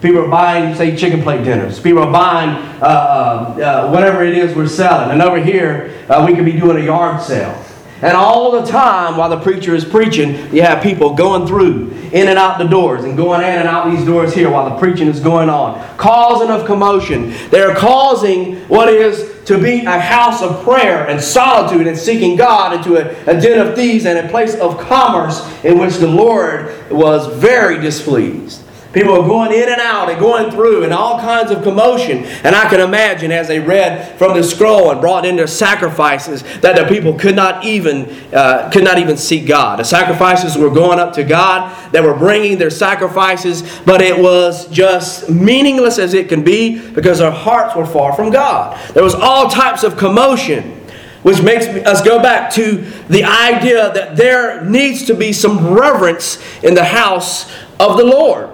People 0.02 0.24
are 0.24 0.28
buying, 0.28 0.74
say, 0.74 0.96
chicken 0.96 1.22
plate 1.22 1.44
dinners. 1.44 1.78
People 1.78 2.02
are 2.02 2.12
buying 2.12 2.50
uh, 2.82 2.84
uh, 2.84 3.90
whatever 3.90 4.24
it 4.24 4.36
is 4.36 4.54
we're 4.54 4.66
selling. 4.66 5.12
And 5.12 5.22
over 5.22 5.38
here, 5.40 6.04
uh, 6.08 6.26
we 6.28 6.34
could 6.34 6.44
be 6.44 6.58
doing 6.58 6.82
a 6.82 6.84
yard 6.84 7.22
sale. 7.22 7.64
And 8.02 8.16
all 8.16 8.50
the 8.50 8.68
time 8.68 9.16
while 9.16 9.30
the 9.30 9.38
preacher 9.38 9.76
is 9.76 9.84
preaching, 9.84 10.52
you 10.52 10.62
have 10.62 10.82
people 10.82 11.14
going 11.14 11.46
through, 11.46 11.92
in 12.10 12.26
and 12.26 12.36
out 12.36 12.58
the 12.58 12.66
doors, 12.66 13.04
and 13.04 13.16
going 13.16 13.42
in 13.42 13.60
and 13.60 13.68
out 13.68 13.92
these 13.92 14.04
doors 14.04 14.34
here 14.34 14.50
while 14.50 14.68
the 14.70 14.76
preaching 14.76 15.06
is 15.06 15.20
going 15.20 15.48
on, 15.48 15.80
causing 15.98 16.50
of 16.50 16.66
commotion. 16.66 17.32
They're 17.50 17.76
causing 17.76 18.56
what 18.68 18.88
is 18.88 19.44
to 19.44 19.56
be 19.56 19.84
a 19.84 20.00
house 20.00 20.42
of 20.42 20.64
prayer 20.64 21.08
and 21.08 21.20
solitude 21.20 21.86
and 21.86 21.96
seeking 21.96 22.36
God 22.36 22.74
into 22.74 22.96
a, 22.96 23.08
a 23.30 23.40
den 23.40 23.64
of 23.64 23.76
thieves 23.76 24.04
and 24.04 24.18
a 24.18 24.28
place 24.30 24.56
of 24.56 24.80
commerce 24.80 25.40
in 25.62 25.78
which 25.78 25.98
the 25.98 26.08
Lord 26.08 26.90
was 26.90 27.28
very 27.40 27.80
displeased. 27.80 28.61
People 28.92 29.12
are 29.12 29.26
going 29.26 29.52
in 29.52 29.70
and 29.70 29.80
out 29.80 30.10
and 30.10 30.20
going 30.20 30.50
through 30.50 30.84
and 30.84 30.92
all 30.92 31.18
kinds 31.18 31.50
of 31.50 31.62
commotion. 31.62 32.24
And 32.44 32.54
I 32.54 32.68
can 32.68 32.78
imagine 32.78 33.32
as 33.32 33.48
they 33.48 33.58
read 33.58 34.18
from 34.18 34.36
the 34.36 34.42
scroll 34.42 34.90
and 34.90 35.00
brought 35.00 35.24
in 35.24 35.34
their 35.34 35.46
sacrifices 35.46 36.42
that 36.60 36.76
the 36.76 36.84
people 36.84 37.14
could 37.14 37.34
not 37.34 37.64
even 37.64 38.10
uh, 38.34 38.70
could 38.70 38.84
not 38.84 38.98
even 38.98 39.16
seek 39.16 39.46
God. 39.46 39.78
The 39.78 39.84
sacrifices 39.84 40.58
were 40.58 40.70
going 40.70 40.98
up 40.98 41.14
to 41.14 41.24
God. 41.24 41.74
They 41.92 42.02
were 42.02 42.14
bringing 42.14 42.58
their 42.58 42.70
sacrifices, 42.70 43.62
but 43.86 44.02
it 44.02 44.18
was 44.18 44.68
just 44.68 45.30
meaningless 45.30 45.98
as 45.98 46.12
it 46.12 46.28
can 46.28 46.44
be 46.44 46.78
because 46.90 47.18
their 47.18 47.30
hearts 47.30 47.74
were 47.74 47.86
far 47.86 48.12
from 48.14 48.30
God. 48.30 48.78
There 48.92 49.04
was 49.04 49.14
all 49.14 49.48
types 49.48 49.84
of 49.84 49.96
commotion. 49.96 50.80
Which 51.22 51.40
makes 51.40 51.66
us 51.66 52.02
go 52.02 52.20
back 52.20 52.50
to 52.54 52.78
the 53.08 53.22
idea 53.22 53.92
that 53.92 54.16
there 54.16 54.64
needs 54.64 55.04
to 55.04 55.14
be 55.14 55.32
some 55.32 55.72
reverence 55.72 56.42
in 56.64 56.74
the 56.74 56.82
house 56.84 57.48
of 57.78 57.96
the 57.96 58.02
Lord. 58.02 58.50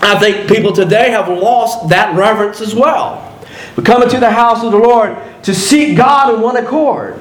I 0.00 0.18
think 0.18 0.48
people 0.48 0.72
today 0.72 1.10
have 1.10 1.28
lost 1.28 1.88
that 1.88 2.16
reverence 2.16 2.60
as 2.60 2.74
well. 2.74 3.22
We 3.76 3.82
come 3.82 4.02
into 4.02 4.20
the 4.20 4.30
house 4.30 4.62
of 4.62 4.72
the 4.72 4.78
Lord 4.78 5.16
to 5.44 5.54
seek 5.54 5.96
God 5.96 6.34
in 6.34 6.40
one 6.40 6.56
accord. 6.56 7.20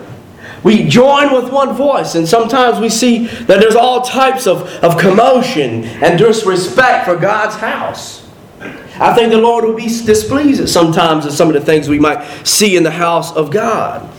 We 0.64 0.88
join 0.88 1.32
with 1.32 1.52
one 1.52 1.76
voice, 1.76 2.16
and 2.16 2.28
sometimes 2.28 2.80
we 2.80 2.90
see 2.90 3.28
that 3.28 3.60
there's 3.60 3.76
all 3.76 4.02
types 4.02 4.48
of, 4.48 4.64
of 4.84 4.98
commotion 4.98 5.84
and 5.84 6.18
disrespect 6.18 7.06
for 7.06 7.16
God's 7.16 7.56
house. 7.56 8.28
I 9.00 9.14
think 9.14 9.32
the 9.32 9.38
Lord 9.38 9.66
will 9.66 9.76
be 9.76 9.88
displeased 9.88 10.62
at 10.62 10.70
sometimes 10.70 11.26
at 11.26 11.34
some 11.34 11.50
of 11.50 11.54
the 11.54 11.62
things 11.62 11.88
we 11.88 12.00
might 12.00 12.24
see 12.48 12.78
in 12.78 12.84
the 12.84 12.92
house 12.92 13.32
of 13.34 13.52
God. 13.52 14.12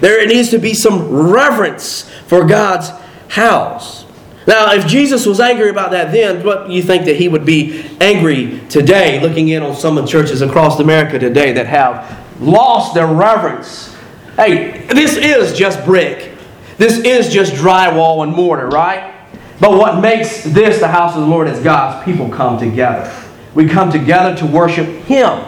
There 0.00 0.24
needs 0.26 0.50
to 0.50 0.58
be 0.58 0.74
some 0.74 1.08
reverence 1.08 2.08
for 2.26 2.44
God's 2.44 2.90
house. 3.28 4.01
Now, 4.46 4.72
if 4.72 4.86
Jesus 4.86 5.24
was 5.24 5.38
angry 5.38 5.68
about 5.70 5.92
that 5.92 6.10
then, 6.10 6.44
what 6.44 6.66
do 6.66 6.72
you 6.72 6.82
think 6.82 7.04
that 7.04 7.16
he 7.16 7.28
would 7.28 7.44
be 7.44 7.84
angry 8.00 8.60
today, 8.68 9.20
looking 9.20 9.48
in 9.48 9.62
on 9.62 9.76
some 9.76 9.96
of 9.96 10.04
the 10.04 10.10
churches 10.10 10.42
across 10.42 10.80
America 10.80 11.18
today 11.18 11.52
that 11.52 11.66
have 11.66 12.40
lost 12.40 12.94
their 12.94 13.06
reverence? 13.06 13.94
Hey, 14.36 14.84
this 14.88 15.16
is 15.16 15.56
just 15.56 15.84
brick. 15.84 16.32
This 16.76 16.98
is 16.98 17.32
just 17.32 17.52
drywall 17.52 18.24
and 18.24 18.32
mortar, 18.32 18.68
right? 18.68 19.14
But 19.60 19.72
what 19.78 20.00
makes 20.00 20.42
this 20.42 20.80
the 20.80 20.88
house 20.88 21.14
of 21.14 21.20
the 21.20 21.28
Lord 21.28 21.46
is 21.46 21.60
God's 21.60 22.04
people 22.04 22.28
come 22.28 22.58
together. 22.58 23.14
We 23.54 23.68
come 23.68 23.92
together 23.92 24.36
to 24.38 24.46
worship 24.46 24.88
Him. 25.04 25.44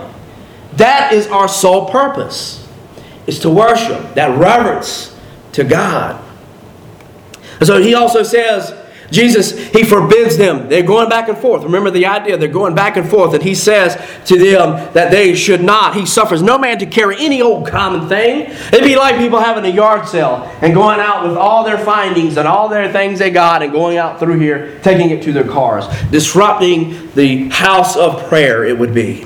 That 0.74 1.12
is 1.12 1.26
our 1.28 1.48
sole 1.48 1.88
purpose, 1.88 2.68
is 3.26 3.40
to 3.40 3.50
worship, 3.50 4.14
that 4.14 4.38
reverence 4.38 5.18
to 5.52 5.64
God. 5.64 6.22
And 7.59 7.66
so 7.66 7.80
he 7.80 7.94
also 7.94 8.22
says, 8.22 8.74
Jesus, 9.14 9.57
he 9.68 9.85
forbids 9.85 10.37
them. 10.37 10.68
They're 10.68 10.83
going 10.83 11.09
back 11.09 11.29
and 11.29 11.38
forth. 11.38 11.62
Remember 11.62 11.90
the 11.90 12.07
idea. 12.07 12.37
They're 12.37 12.48
going 12.48 12.74
back 12.74 12.96
and 12.96 13.09
forth. 13.09 13.33
And 13.35 13.42
he 13.42 13.55
says 13.55 13.94
to 14.27 14.38
them 14.38 14.92
that 14.92 15.11
they 15.11 15.35
should 15.35 15.62
not. 15.62 15.94
He 15.94 16.05
suffers 16.05 16.42
no 16.42 16.59
man 16.59 16.79
to 16.81 16.87
carry 16.87 17.16
any 17.18 17.40
old 17.40 17.66
common 17.66 18.09
thing. 18.09 18.50
It'd 18.72 18.85
be 18.85 18.96
like 18.96 19.16
people 19.16 19.38
having 19.38 19.64
a 19.64 19.74
yard 19.74 20.09
sale 20.09 20.50
and 20.61 20.74
going 20.74 21.00
out 21.00 21.27
with 21.27 21.37
all 21.37 21.64
their 21.64 21.79
findings 21.79 22.37
and 22.37 22.48
all 22.48 22.68
their 22.68 22.92
things 22.92 23.18
they 23.18 23.31
got 23.31 23.62
and 23.62 23.72
going 23.72 23.96
out 23.96 24.18
through 24.18 24.38
here, 24.38 24.79
taking 24.81 25.11
it 25.11 25.22
to 25.22 25.33
their 25.33 25.48
cars, 25.48 25.87
disrupting 26.11 27.11
the 27.14 27.48
house 27.48 27.96
of 27.96 28.27
prayer, 28.29 28.64
it 28.64 28.79
would 28.79 28.92
be. 28.92 29.24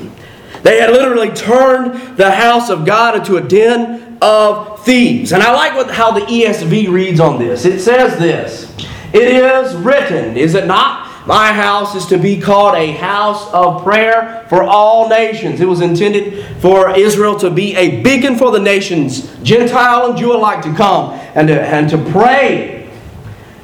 They 0.63 0.81
had 0.81 0.91
literally 0.91 1.31
turned 1.31 2.17
the 2.17 2.31
house 2.31 2.69
of 2.69 2.85
God 2.85 3.17
into 3.17 3.37
a 3.37 3.41
den 3.41 4.19
of 4.21 4.85
thieves. 4.85 5.33
And 5.33 5.43
I 5.43 5.53
like 5.53 5.75
what, 5.75 5.91
how 5.91 6.11
the 6.11 6.21
ESV 6.21 6.89
reads 6.89 7.21
on 7.21 7.39
this. 7.39 7.65
It 7.65 7.81
says 7.81 8.19
this. 8.19 8.75
It 9.13 9.23
is 9.23 9.75
written, 9.75 10.37
is 10.37 10.55
it 10.55 10.67
not? 10.67 11.27
My 11.27 11.53
house 11.53 11.95
is 11.95 12.07
to 12.07 12.17
be 12.17 12.41
called 12.41 12.75
a 12.75 12.93
house 12.93 13.53
of 13.53 13.83
prayer 13.83 14.47
for 14.49 14.63
all 14.63 15.11
nations. 15.11 15.61
It 15.61 15.67
was 15.67 15.83
intended 15.83 16.57
for 16.57 16.97
Israel 16.97 17.39
to 17.41 17.51
be 17.51 17.77
a 17.77 18.03
beacon 18.03 18.37
for 18.37 18.51
the 18.51 18.59
nations, 18.59 19.31
Gentile 19.43 20.11
and 20.11 20.19
Jew 20.19 20.33
alike, 20.33 20.63
to 20.63 20.75
come 20.75 21.11
and 21.35 21.49
to, 21.49 21.61
and 21.61 21.91
to 21.91 21.99
pray. 22.13 22.91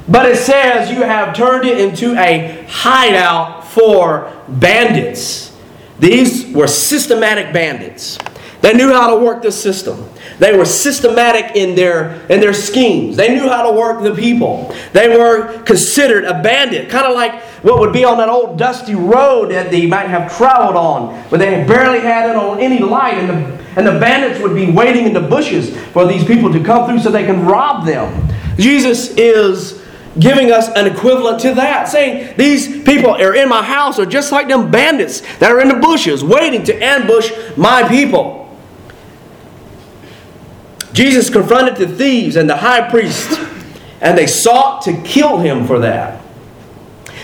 But 0.07 0.27
it 0.27 0.37
says 0.37 0.91
you 0.91 1.01
have 1.01 1.35
turned 1.35 1.65
it 1.65 1.79
into 1.79 2.15
a 2.15 2.65
hideout 2.69 3.65
for 3.65 4.31
bandits. 4.47 5.57
These 5.99 6.53
were 6.53 6.67
systematic 6.67 7.51
bandits. 7.51 8.19
They 8.65 8.73
knew 8.73 8.91
how 8.91 9.15
to 9.15 9.23
work 9.23 9.43
the 9.43 9.51
system. 9.51 10.09
They 10.39 10.57
were 10.57 10.65
systematic 10.65 11.55
in 11.55 11.75
their, 11.75 12.25
in 12.31 12.39
their 12.39 12.51
schemes. 12.51 13.15
They 13.15 13.29
knew 13.29 13.47
how 13.47 13.69
to 13.69 13.77
work 13.77 14.01
the 14.01 14.15
people. 14.15 14.73
They 14.91 15.07
were 15.07 15.61
considered 15.61 16.23
a 16.23 16.41
bandit, 16.41 16.89
kind 16.89 17.05
of 17.05 17.13
like 17.13 17.43
what 17.61 17.79
would 17.79 17.93
be 17.93 18.03
on 18.03 18.17
that 18.17 18.27
old 18.27 18.57
dusty 18.57 18.95
road 18.95 19.51
that 19.51 19.69
they 19.69 19.85
might 19.85 20.07
have 20.07 20.35
traveled 20.35 20.75
on, 20.75 21.13
where 21.29 21.37
they 21.37 21.63
barely 21.67 21.99
had 21.99 22.27
it 22.27 22.35
on 22.35 22.59
any 22.59 22.79
light, 22.79 23.13
and 23.19 23.29
the, 23.29 23.63
and 23.79 23.85
the 23.85 23.99
bandits 23.99 24.41
would 24.41 24.55
be 24.55 24.71
waiting 24.71 25.05
in 25.05 25.13
the 25.13 25.21
bushes 25.21 25.77
for 25.91 26.07
these 26.07 26.25
people 26.25 26.51
to 26.51 26.63
come 26.63 26.89
through 26.89 27.01
so 27.01 27.11
they 27.11 27.27
can 27.27 27.45
rob 27.45 27.85
them. 27.85 28.27
Jesus 28.57 29.09
is 29.09 29.79
giving 30.17 30.51
us 30.51 30.69
an 30.69 30.87
equivalent 30.87 31.39
to 31.41 31.53
that, 31.53 31.87
saying 31.87 32.33
these 32.35 32.81
people 32.81 33.11
are 33.11 33.35
in 33.35 33.47
my 33.47 33.61
house 33.61 33.99
are 33.99 34.07
just 34.07 34.31
like 34.31 34.47
them 34.47 34.71
bandits 34.71 35.21
that 35.37 35.51
are 35.51 35.61
in 35.61 35.67
the 35.67 35.75
bushes 35.75 36.23
waiting 36.23 36.63
to 36.63 36.73
ambush 36.83 37.31
my 37.55 37.87
people. 37.87 38.44
Jesus 40.95 41.29
confronted 41.29 41.75
the 41.75 41.93
thieves 41.93 42.37
and 42.37 42.49
the 42.49 42.55
high 42.55 42.89
priest, 42.89 43.37
and 43.99 44.17
they 44.17 44.25
sought 44.25 44.81
to 44.83 45.01
kill 45.01 45.39
him 45.39 45.67
for 45.67 45.79
that. 45.79 46.21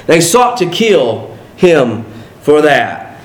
They 0.08 0.20
sought 0.20 0.58
to 0.58 0.70
kill 0.70 1.38
him 1.56 2.04
for 2.42 2.62
that. 2.64 3.22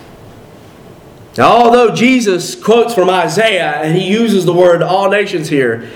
Now, 1.37 1.49
although 1.49 1.93
Jesus 1.93 2.55
quotes 2.55 2.95
from 2.95 3.11
Isaiah 3.11 3.73
and 3.83 3.97
he 3.97 4.09
uses 4.09 4.45
the 4.45 4.53
word 4.53 4.83
all 4.83 5.11
nations 5.11 5.49
here, 5.49 5.91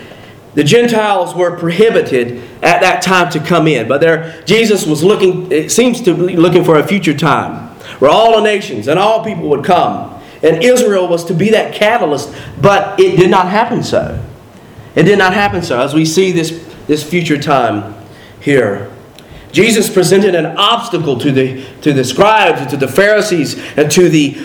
the 0.55 0.65
Gentiles 0.65 1.33
were 1.33 1.57
prohibited 1.57 2.43
at 2.61 2.81
that 2.81 3.03
time 3.03 3.31
to 3.31 3.39
come 3.39 3.69
in. 3.69 3.87
But 3.87 4.01
there, 4.01 4.43
Jesus 4.47 4.85
was 4.85 5.05
looking, 5.05 5.53
it 5.53 5.71
seems 5.71 6.01
to 6.03 6.27
be 6.27 6.37
looking 6.37 6.65
for 6.65 6.77
a 6.77 6.87
future 6.87 7.17
time 7.17 7.69
where 8.01 8.11
all 8.11 8.35
the 8.37 8.43
nations 8.43 8.89
and 8.89 8.99
all 8.99 9.25
people 9.25 9.49
would 9.51 9.65
come. 9.65 10.21
And 10.43 10.61
Israel 10.61 11.07
was 11.07 11.25
to 11.27 11.35
be 11.35 11.51
that 11.51 11.73
catalyst, 11.73 12.35
but 12.61 12.99
it 12.99 13.17
did 13.17 13.31
not 13.31 13.49
happen 13.49 13.85
so. 13.85 14.21
It 14.95 15.05
did 15.05 15.19
not 15.19 15.35
happen 15.35 15.63
so, 15.63 15.81
as 15.81 15.95
we 15.95 16.05
see 16.05 16.33
this, 16.33 16.51
this 16.87 17.09
future 17.09 17.41
time 17.41 17.95
here. 18.41 18.91
Jesus 19.53 19.93
presented 19.93 20.35
an 20.35 20.47
obstacle 20.57 21.19
to 21.19 21.33
the, 21.33 21.65
to 21.83 21.93
the 21.93 22.05
scribes 22.05 22.61
and 22.61 22.71
to 22.71 22.77
the 22.77 22.89
Pharisees 22.89 23.59
and 23.77 23.91
to 23.93 24.09
the, 24.09 24.37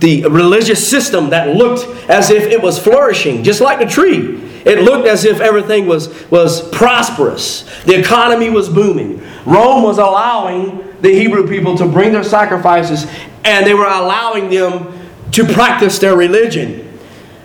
the 0.00 0.24
religious 0.24 0.86
system 0.86 1.30
that 1.30 1.54
looked 1.54 1.86
as 2.08 2.30
if 2.30 2.44
it 2.44 2.60
was 2.62 2.78
flourishing, 2.78 3.42
just 3.42 3.60
like 3.60 3.78
the 3.78 3.86
tree. 3.86 4.40
It 4.64 4.80
looked 4.80 5.06
as 5.06 5.24
if 5.24 5.40
everything 5.40 5.86
was, 5.86 6.30
was 6.30 6.66
prosperous. 6.70 7.62
The 7.84 7.98
economy 7.98 8.48
was 8.48 8.70
booming. 8.70 9.22
Rome 9.44 9.82
was 9.82 9.98
allowing 9.98 10.94
the 11.02 11.10
Hebrew 11.10 11.46
people 11.46 11.76
to 11.76 11.86
bring 11.86 12.12
their 12.12 12.24
sacrifices 12.24 13.06
and 13.44 13.66
they 13.66 13.74
were 13.74 13.84
allowing 13.84 14.48
them 14.48 14.98
to 15.32 15.44
practice 15.44 15.98
their 15.98 16.16
religion. 16.16 16.98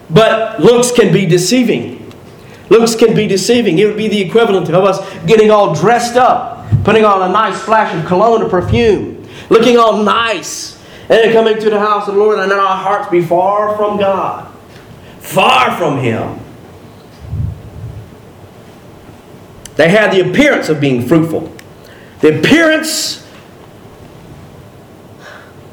But 0.10 0.62
looks 0.62 0.92
can 0.92 1.12
be 1.12 1.26
deceiving. 1.26 1.99
Looks 2.70 2.96
can 2.96 3.16
be 3.16 3.28
deceiving. 3.28 3.80
It 3.80 3.86
would 3.86 3.98
be 3.98 4.08
the 4.08 4.22
equivalent 4.22 4.70
of 4.70 4.84
us 4.84 5.00
getting 5.26 5.50
all 5.50 5.74
dressed 5.74 6.16
up, 6.16 6.70
putting 6.84 7.04
on 7.04 7.28
a 7.28 7.34
nice 7.34 7.60
flash 7.60 7.96
of 7.96 8.06
cologne 8.06 8.44
or 8.44 8.50
perfume, 8.50 9.28
looking 9.50 9.78
all 9.78 10.04
nice, 10.04 10.80
and 11.04 11.12
then 11.12 11.34
coming 11.34 11.60
to 11.60 11.70
the 11.70 11.80
house 11.80 12.08
of 12.08 12.14
the 12.14 12.20
Lord, 12.20 12.40
and 12.40 12.52
then 12.52 12.60
our 12.60 12.78
hearts 12.78 13.10
be 13.10 13.22
far 13.22 13.76
from 13.76 13.98
God, 13.98 14.54
far 15.20 15.76
from 15.78 16.00
Him. 16.00 16.40
They 19.76 19.90
had 19.90 20.12
the 20.12 20.30
appearance 20.30 20.70
of 20.70 20.80
being 20.80 21.08
fruitful. 21.08 21.52
The 22.20 22.40
appearance, 22.40 23.26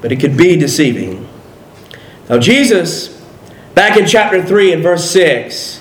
but 0.01 0.13
it 0.13 0.21
could 0.21 0.37
be 0.37 0.57
deceiving. 0.57 1.29
Now, 2.29 2.39
Jesus, 2.39 3.21
back 3.75 3.97
in 3.99 4.07
chapter 4.07 4.43
3 4.43 4.73
and 4.75 4.83
verse 4.83 5.11
6, 5.11 5.76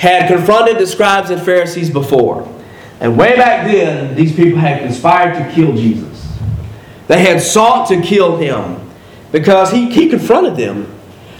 had 0.00 0.28
confronted 0.28 0.78
the 0.78 0.86
scribes 0.86 1.28
and 1.28 1.42
Pharisees 1.42 1.90
before. 1.90 2.50
And 3.00 3.18
way 3.18 3.36
back 3.36 3.66
then, 3.66 4.14
these 4.14 4.34
people 4.34 4.58
had 4.58 4.80
conspired 4.80 5.34
to 5.34 5.54
kill 5.54 5.76
Jesus. 5.76 6.26
They 7.06 7.20
had 7.22 7.42
sought 7.42 7.88
to 7.88 8.00
kill 8.00 8.38
him 8.38 8.90
because 9.30 9.70
he, 9.70 9.90
he 9.90 10.08
confronted 10.08 10.56
them. 10.56 10.90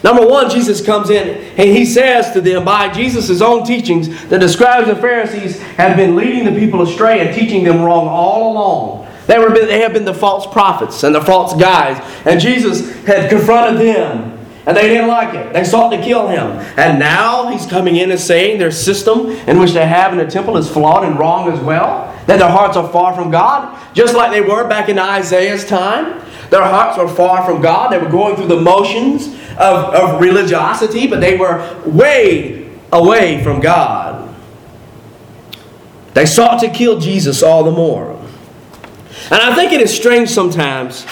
Number 0.04 0.26
one, 0.26 0.50
Jesus 0.50 0.84
comes 0.84 1.08
in 1.08 1.42
and 1.56 1.70
he 1.70 1.86
says 1.86 2.32
to 2.32 2.42
them, 2.42 2.66
by 2.66 2.90
Jesus' 2.90 3.40
own 3.40 3.64
teachings, 3.64 4.26
that 4.26 4.40
the 4.40 4.48
scribes 4.48 4.88
and 4.88 5.00
Pharisees 5.00 5.58
have 5.78 5.96
been 5.96 6.14
leading 6.14 6.44
the 6.44 6.58
people 6.60 6.82
astray 6.82 7.26
and 7.26 7.34
teaching 7.34 7.64
them 7.64 7.80
wrong 7.80 8.08
all 8.08 8.52
along. 8.52 9.08
They, 9.26 9.38
were, 9.38 9.48
they 9.54 9.80
have 9.80 9.94
been 9.94 10.04
the 10.04 10.12
false 10.12 10.46
prophets 10.46 11.02
and 11.02 11.14
the 11.14 11.22
false 11.22 11.54
guides. 11.54 11.98
And 12.26 12.38
Jesus 12.38 12.94
had 13.06 13.30
confronted 13.30 13.80
them. 13.80 14.29
And 14.70 14.76
they 14.76 14.86
didn't 14.86 15.08
like 15.08 15.34
it. 15.34 15.52
They 15.52 15.64
sought 15.64 15.90
to 15.90 16.00
kill 16.00 16.28
him. 16.28 16.52
And 16.78 17.00
now 17.00 17.48
he's 17.48 17.66
coming 17.66 17.96
in 17.96 18.12
and 18.12 18.20
saying 18.20 18.60
their 18.60 18.70
system 18.70 19.30
in 19.48 19.58
which 19.58 19.72
they 19.72 19.84
have 19.84 20.12
in 20.12 20.18
the 20.18 20.30
temple 20.30 20.56
is 20.56 20.70
flawed 20.70 21.02
and 21.02 21.18
wrong 21.18 21.50
as 21.50 21.58
well 21.58 22.06
that 22.28 22.38
their 22.38 22.48
hearts 22.48 22.76
are 22.76 22.88
far 22.92 23.12
from 23.12 23.32
God, 23.32 23.76
just 23.96 24.14
like 24.14 24.30
they 24.30 24.42
were 24.42 24.68
back 24.68 24.88
in 24.88 24.96
Isaiah's 24.96 25.66
time. 25.66 26.24
Their 26.50 26.62
hearts 26.62 26.96
were 26.96 27.08
far 27.08 27.44
from 27.44 27.60
God. 27.60 27.90
They 27.90 27.98
were 27.98 28.08
going 28.08 28.36
through 28.36 28.46
the 28.46 28.60
motions 28.60 29.26
of, 29.58 29.92
of 29.92 30.20
religiosity, 30.20 31.08
but 31.08 31.20
they 31.20 31.36
were 31.36 31.82
way 31.84 32.70
away 32.92 33.42
from 33.42 33.58
God. 33.60 34.32
They 36.14 36.26
sought 36.26 36.60
to 36.60 36.70
kill 36.70 37.00
Jesus 37.00 37.42
all 37.42 37.64
the 37.64 37.72
more. 37.72 38.12
And 39.32 39.42
I 39.42 39.52
think 39.56 39.72
it 39.72 39.80
is 39.80 39.92
strange 39.92 40.28
sometimes 40.28 41.04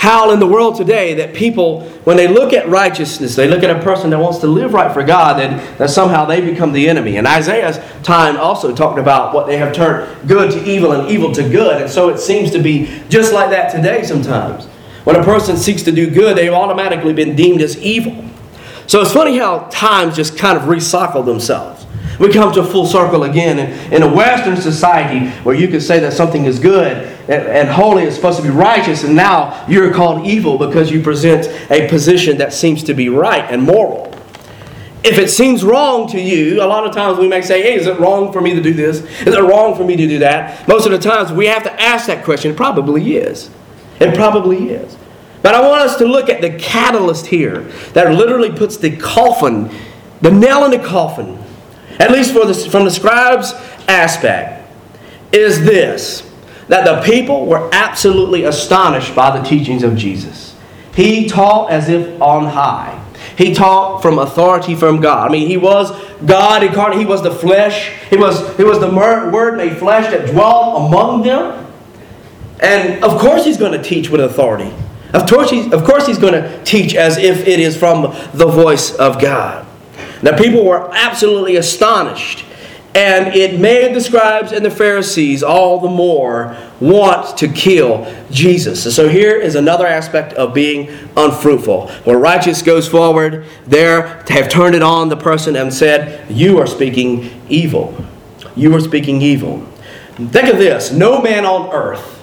how 0.00 0.30
in 0.30 0.40
the 0.40 0.46
world 0.46 0.76
today 0.76 1.12
that 1.12 1.34
people, 1.34 1.82
when 2.04 2.16
they 2.16 2.26
look 2.26 2.54
at 2.54 2.66
righteousness, 2.70 3.36
they 3.36 3.46
look 3.46 3.62
at 3.62 3.68
a 3.68 3.82
person 3.82 4.08
that 4.08 4.18
wants 4.18 4.38
to 4.38 4.46
live 4.46 4.72
right 4.72 4.90
for 4.90 5.02
God, 5.02 5.38
then 5.38 5.58
that 5.76 5.90
somehow 5.90 6.24
they 6.24 6.40
become 6.40 6.72
the 6.72 6.88
enemy. 6.88 7.18
And 7.18 7.26
Isaiah's 7.26 7.78
time 8.02 8.38
also 8.38 8.74
talked 8.74 8.98
about 8.98 9.34
what 9.34 9.46
they 9.46 9.58
have 9.58 9.74
turned 9.74 10.26
good 10.26 10.52
to 10.52 10.64
evil 10.64 10.92
and 10.92 11.10
evil 11.10 11.32
to 11.32 11.42
good. 11.42 11.82
And 11.82 11.90
so 11.90 12.08
it 12.08 12.18
seems 12.18 12.50
to 12.52 12.62
be 12.62 12.86
just 13.10 13.34
like 13.34 13.50
that 13.50 13.72
today 13.72 14.02
sometimes. 14.02 14.64
When 15.04 15.16
a 15.16 15.22
person 15.22 15.58
seeks 15.58 15.82
to 15.82 15.92
do 15.92 16.08
good, 16.08 16.34
they've 16.34 16.50
automatically 16.50 17.12
been 17.12 17.36
deemed 17.36 17.60
as 17.60 17.76
evil. 17.76 18.24
So 18.86 19.02
it's 19.02 19.12
funny 19.12 19.36
how 19.36 19.68
times 19.70 20.16
just 20.16 20.38
kind 20.38 20.56
of 20.56 20.64
recycle 20.64 21.26
themselves. 21.26 21.79
We 22.20 22.30
come 22.30 22.52
to 22.52 22.60
a 22.60 22.64
full 22.64 22.86
circle 22.86 23.24
again. 23.24 23.58
In, 23.58 23.94
in 23.94 24.02
a 24.02 24.14
Western 24.14 24.56
society 24.58 25.30
where 25.42 25.54
you 25.54 25.68
can 25.68 25.80
say 25.80 25.98
that 26.00 26.12
something 26.12 26.44
is 26.44 26.58
good 26.58 26.98
and, 27.30 27.46
and 27.48 27.68
holy 27.68 28.04
is 28.04 28.14
supposed 28.14 28.36
to 28.36 28.42
be 28.42 28.50
righteous, 28.50 29.04
and 29.04 29.16
now 29.16 29.64
you're 29.66 29.92
called 29.92 30.26
evil 30.26 30.58
because 30.58 30.90
you 30.90 31.02
present 31.02 31.46
a 31.70 31.88
position 31.88 32.36
that 32.36 32.52
seems 32.52 32.82
to 32.84 32.94
be 32.94 33.08
right 33.08 33.50
and 33.50 33.62
moral. 33.62 34.14
If 35.02 35.18
it 35.18 35.30
seems 35.30 35.64
wrong 35.64 36.08
to 36.08 36.20
you, 36.20 36.62
a 36.62 36.66
lot 36.66 36.86
of 36.86 36.94
times 36.94 37.18
we 37.18 37.26
may 37.26 37.40
say, 37.40 37.62
hey, 37.62 37.74
is 37.74 37.86
it 37.86 37.98
wrong 37.98 38.34
for 38.34 38.42
me 38.42 38.52
to 38.54 38.60
do 38.60 38.74
this? 38.74 39.00
Is 39.22 39.34
it 39.34 39.42
wrong 39.42 39.74
for 39.74 39.82
me 39.82 39.96
to 39.96 40.06
do 40.06 40.18
that? 40.18 40.68
Most 40.68 40.84
of 40.84 40.92
the 40.92 40.98
times 40.98 41.32
we 41.32 41.46
have 41.46 41.62
to 41.62 41.80
ask 41.80 42.06
that 42.08 42.22
question. 42.22 42.50
It 42.50 42.56
probably 42.58 43.16
is. 43.16 43.48
It 43.98 44.14
probably 44.14 44.68
is. 44.68 44.94
But 45.40 45.54
I 45.54 45.66
want 45.66 45.80
us 45.80 45.96
to 45.96 46.04
look 46.04 46.28
at 46.28 46.42
the 46.42 46.50
catalyst 46.58 47.28
here 47.28 47.62
that 47.94 48.12
literally 48.12 48.50
puts 48.50 48.76
the 48.76 48.94
coffin, 48.94 49.70
the 50.20 50.30
nail 50.30 50.66
in 50.66 50.70
the 50.70 50.86
coffin 50.86 51.39
at 52.00 52.10
least 52.10 52.32
for 52.32 52.46
the, 52.46 52.54
from 52.54 52.84
the 52.84 52.90
scribes' 52.90 53.52
aspect, 53.86 54.68
is 55.32 55.64
this 55.64 56.28
that 56.68 56.84
the 56.84 57.02
people 57.02 57.46
were 57.46 57.68
absolutely 57.72 58.44
astonished 58.44 59.14
by 59.14 59.36
the 59.36 59.44
teachings 59.44 59.82
of 59.82 59.96
Jesus. 59.96 60.56
He 60.94 61.28
taught 61.28 61.70
as 61.70 61.88
if 61.88 62.20
on 62.22 62.46
high. 62.46 62.96
He 63.36 63.54
taught 63.54 64.02
from 64.02 64.18
authority 64.18 64.74
from 64.74 65.00
God. 65.00 65.28
I 65.28 65.32
mean, 65.32 65.48
he 65.48 65.56
was 65.56 65.90
God 66.24 66.62
incarnate. 66.62 66.98
He 66.98 67.06
was 67.06 67.22
the 67.22 67.30
flesh. 67.30 67.92
He 68.08 68.16
was, 68.16 68.56
he 68.56 68.64
was 68.64 68.78
the 68.78 68.90
Word 68.90 69.56
made 69.56 69.78
flesh 69.78 70.10
that 70.10 70.30
dwelt 70.30 70.88
among 70.88 71.22
them. 71.22 71.66
And 72.60 73.02
of 73.02 73.18
course, 73.20 73.44
he's 73.44 73.56
going 73.56 73.72
to 73.72 73.82
teach 73.82 74.10
with 74.10 74.20
authority. 74.20 74.72
Of 75.12 75.28
course, 75.28 75.50
he's, 75.50 75.72
of 75.72 75.84
course, 75.84 76.06
he's 76.06 76.18
going 76.18 76.34
to 76.34 76.64
teach 76.64 76.94
as 76.94 77.16
if 77.16 77.48
it 77.48 77.58
is 77.58 77.76
from 77.76 78.02
the 78.32 78.46
voice 78.46 78.94
of 78.94 79.20
God. 79.20 79.66
The 80.22 80.32
people 80.32 80.64
were 80.64 80.90
absolutely 80.92 81.56
astonished. 81.56 82.44
And 82.94 83.34
it 83.36 83.60
made 83.60 83.94
the 83.94 84.00
scribes 84.00 84.50
and 84.50 84.64
the 84.64 84.70
Pharisees 84.70 85.44
all 85.44 85.78
the 85.78 85.88
more 85.88 86.56
want 86.80 87.38
to 87.38 87.46
kill 87.46 88.12
Jesus. 88.32 88.94
So 88.94 89.08
here 89.08 89.36
is 89.36 89.54
another 89.54 89.86
aspect 89.86 90.32
of 90.32 90.52
being 90.52 90.90
unfruitful. 91.16 91.88
Where 92.02 92.18
righteous 92.18 92.62
goes 92.62 92.88
forward, 92.88 93.46
there 93.64 94.24
have 94.28 94.48
turned 94.48 94.74
it 94.74 94.82
on 94.82 95.08
the 95.08 95.16
person 95.16 95.54
and 95.54 95.72
said, 95.72 96.28
You 96.28 96.58
are 96.58 96.66
speaking 96.66 97.40
evil. 97.48 97.94
You 98.56 98.74
are 98.74 98.80
speaking 98.80 99.22
evil. 99.22 99.60
Think 100.16 100.48
of 100.48 100.58
this 100.58 100.90
no 100.90 101.22
man 101.22 101.46
on 101.46 101.72
earth 101.72 102.19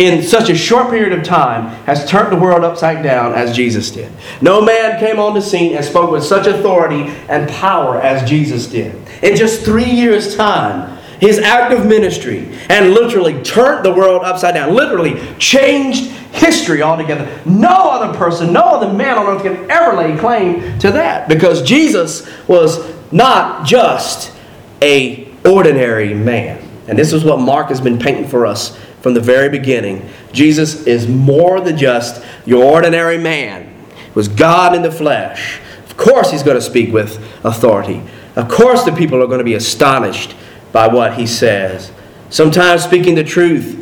in 0.00 0.22
such 0.22 0.48
a 0.48 0.56
short 0.56 0.88
period 0.88 1.12
of 1.12 1.22
time 1.22 1.66
has 1.84 2.08
turned 2.08 2.32
the 2.32 2.40
world 2.40 2.64
upside 2.64 3.04
down 3.04 3.34
as 3.34 3.54
Jesus 3.54 3.90
did. 3.90 4.10
No 4.40 4.62
man 4.62 4.98
came 4.98 5.18
on 5.18 5.34
the 5.34 5.42
scene 5.42 5.76
and 5.76 5.84
spoke 5.84 6.10
with 6.10 6.24
such 6.24 6.46
authority 6.46 7.02
and 7.28 7.50
power 7.50 8.00
as 8.00 8.26
Jesus 8.28 8.66
did. 8.66 8.94
In 9.22 9.36
just 9.36 9.62
three 9.62 9.90
years' 9.90 10.34
time, 10.36 10.96
his 11.20 11.38
active 11.38 11.84
ministry 11.84 12.48
and 12.70 12.94
literally 12.94 13.42
turned 13.42 13.84
the 13.84 13.92
world 13.92 14.22
upside 14.24 14.54
down, 14.54 14.74
literally 14.74 15.20
changed 15.36 16.10
history 16.32 16.80
altogether. 16.80 17.28
No 17.44 17.90
other 17.90 18.16
person, 18.16 18.54
no 18.54 18.62
other 18.62 18.90
man 18.90 19.18
on 19.18 19.26
earth 19.26 19.42
can 19.42 19.70
ever 19.70 19.94
lay 19.98 20.16
claim 20.16 20.78
to 20.78 20.90
that 20.92 21.28
because 21.28 21.60
Jesus 21.60 22.26
was 22.48 22.90
not 23.12 23.66
just 23.66 24.32
a 24.80 25.30
ordinary 25.44 26.14
man. 26.14 26.66
And 26.88 26.98
this 26.98 27.12
is 27.12 27.22
what 27.22 27.38
Mark 27.38 27.68
has 27.68 27.82
been 27.82 27.98
painting 27.98 28.26
for 28.26 28.46
us 28.46 28.80
from 29.00 29.14
the 29.14 29.20
very 29.20 29.48
beginning. 29.48 30.08
Jesus 30.32 30.86
is 30.86 31.08
more 31.08 31.60
than 31.60 31.76
just 31.76 32.24
your 32.46 32.64
ordinary 32.64 33.18
man. 33.18 33.74
He 33.96 34.12
was 34.14 34.28
God 34.28 34.74
in 34.74 34.82
the 34.82 34.92
flesh. 34.92 35.60
Of 35.86 35.96
course, 35.96 36.30
he's 36.30 36.42
going 36.42 36.56
to 36.56 36.62
speak 36.62 36.92
with 36.92 37.16
authority. 37.44 38.02
Of 38.36 38.48
course, 38.48 38.84
the 38.84 38.92
people 38.92 39.22
are 39.22 39.26
going 39.26 39.38
to 39.38 39.44
be 39.44 39.54
astonished 39.54 40.34
by 40.72 40.88
what 40.88 41.14
he 41.14 41.26
says. 41.26 41.92
Sometimes 42.28 42.84
speaking 42.84 43.14
the 43.14 43.24
truth 43.24 43.76